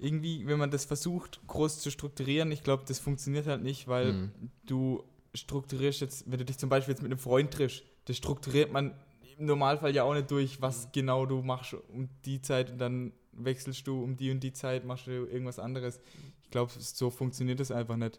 [0.00, 4.12] irgendwie, wenn man das versucht, groß zu strukturieren, ich glaube, das funktioniert halt nicht, weil
[4.12, 4.32] Mhm.
[4.66, 8.72] du strukturierst jetzt, wenn du dich zum Beispiel jetzt mit einem Freund triffst, das strukturiert
[8.72, 8.94] man
[9.38, 13.12] im Normalfall ja auch nicht durch, was genau du machst um die Zeit und dann
[13.32, 16.00] wechselst du um die und die Zeit, machst du irgendwas anderes.
[16.42, 18.18] Ich glaube, so funktioniert das einfach nicht.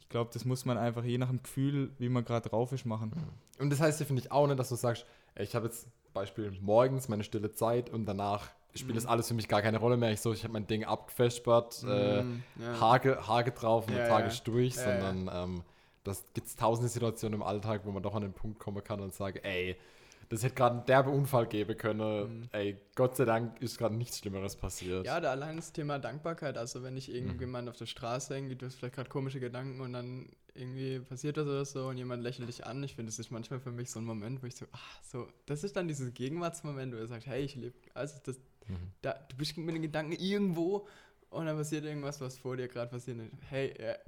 [0.00, 2.84] Ich glaube, das muss man einfach je nach dem Gefühl, wie man gerade drauf ist,
[2.84, 3.12] machen.
[3.58, 5.06] Und das heißt finde ich auch nicht, dass du sagst,
[5.36, 9.48] ich habe jetzt Beispiel morgens meine stille Zeit und danach spielt das alles für mich
[9.48, 10.12] gar keine Rolle mehr.
[10.12, 12.80] Ich so, ich habe mein Ding abgefespert, äh, Mhm, ja.
[12.80, 14.40] Hake, Hake drauf und Ja, der Tag ja.
[14.44, 15.62] durch, Ja, sondern ähm,
[16.04, 19.00] das gibt es tausende Situationen im Alltag, wo man doch an den Punkt kommen kann
[19.00, 19.76] und sagen, ey,
[20.28, 22.40] das hätte gerade einen derbe Unfall geben können.
[22.40, 22.48] Mhm.
[22.52, 25.06] Ey, Gott sei Dank ist gerade nichts Schlimmeres passiert.
[25.06, 28.66] Ja, da allein das Thema Dankbarkeit, also wenn ich irgendjemand auf der Straße irgendwie, du
[28.66, 32.48] hast vielleicht gerade komische Gedanken und dann irgendwie passiert das oder so und jemand lächelt
[32.48, 34.66] dich an, ich finde, das ist manchmal für mich so ein Moment, wo ich so,
[34.72, 38.38] ach, so, das ist dann dieses Gegenwartsmoment, wo er sagt, hey, ich lebe, also das,
[38.68, 38.76] Mhm.
[39.02, 40.86] da, du bist mit den Gedanken irgendwo
[41.30, 43.18] und dann passiert irgendwas, was vor dir gerade passiert.
[43.48, 43.98] Hey, äh,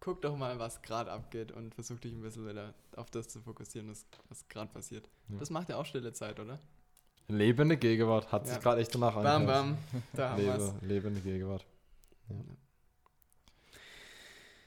[0.00, 3.40] guck doch mal, was gerade abgeht und versuch dich ein bisschen wieder auf das zu
[3.40, 5.08] fokussieren, was, was gerade passiert.
[5.28, 5.38] Ja.
[5.38, 6.58] Das macht ja auch stille Zeit, oder?
[7.28, 8.54] Lebende Gegenwart, hat Ja.
[8.54, 9.64] sich gerade echt danach Bam, angehört.
[9.64, 10.72] bam, da haben wir's.
[10.82, 11.66] Lebe, lebende Gegenwart.
[12.28, 12.36] Ja.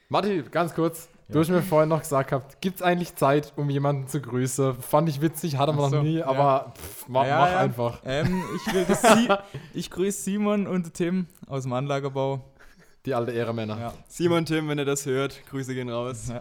[0.09, 1.07] Matti, ganz kurz.
[1.29, 1.41] Du Ja.
[1.41, 4.81] hast mir vorhin noch gesagt gehabt, gibt es eigentlich Zeit, um jemanden zu grüßen?
[4.81, 6.25] Fand ich witzig, hatte man so, noch nie, ja.
[6.25, 7.59] aber pff, mach, Ja, mach ja.
[7.59, 7.99] einfach.
[8.03, 9.27] Ähm, ich will das Sie
[9.75, 12.43] ich grüße Simon und Tim aus dem Anlagerbau.
[13.05, 13.79] Die alte Ehremänner.
[13.79, 13.93] Ja.
[14.07, 16.31] Simon, Tim, wenn ihr das hört, Grüße gehen raus.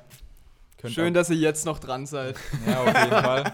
[0.86, 2.36] Schön, auch- dass ihr jetzt noch dran seid,
[2.66, 3.52] Ja, auf jeden Fall.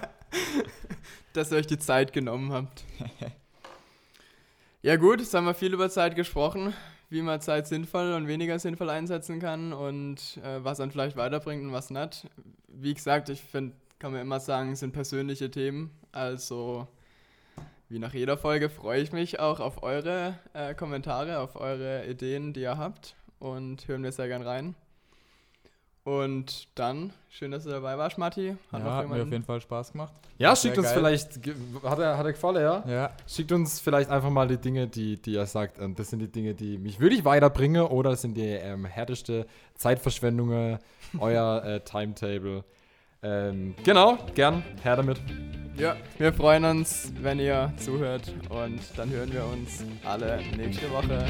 [1.32, 2.84] dass ihr euch die Zeit genommen habt.
[4.82, 6.72] ja gut, jetzt haben wir viel über Zeit gesprochen,
[7.14, 11.62] wie man Zeit sinnvoll und weniger sinnvoll einsetzen kann und äh, was dann vielleicht weiterbringt
[11.62, 12.26] und was nicht.
[12.66, 15.92] Wie gesagt, ich finde, kann man immer sagen, es sind persönliche Themen.
[16.10, 16.88] Also
[17.88, 22.52] wie nach jeder Folge freue ich mich auch auf eure äh, Kommentare, auf eure Ideen,
[22.52, 24.74] die ihr habt und hören wir sehr gern rein.
[26.04, 28.54] Und dann, schön, dass du dabei warst, Matti.
[28.72, 30.12] Ja, noch hat mir auf jeden Fall Spaß gemacht.
[30.36, 30.96] Ja, Sehr schickt uns geil.
[30.98, 31.40] vielleicht,
[31.82, 32.84] hat er, hat er gefallen, ja?
[32.86, 35.78] Ja, Schickt uns vielleicht einfach mal die Dinge, die, die er sagt.
[35.80, 39.46] ähm, Das sind die Dinge, die mich wirklich weiterbringen oder das sind die ähm, härteste
[39.76, 40.78] Zeitverschwendungen,
[41.18, 42.64] euer äh, Timetable.
[43.22, 45.18] Ähm, genau, gern, her damit.
[45.78, 51.24] Ja, wir freuen uns, wenn ihr zuhört und dann hören wir uns alle nächste Woche.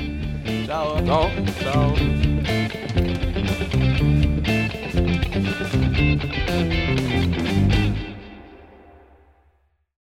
[0.67, 1.01] Ciao.
[1.05, 1.31] Ciao.
[1.63, 1.95] ciao.
[5.97, 7.84] Thank you.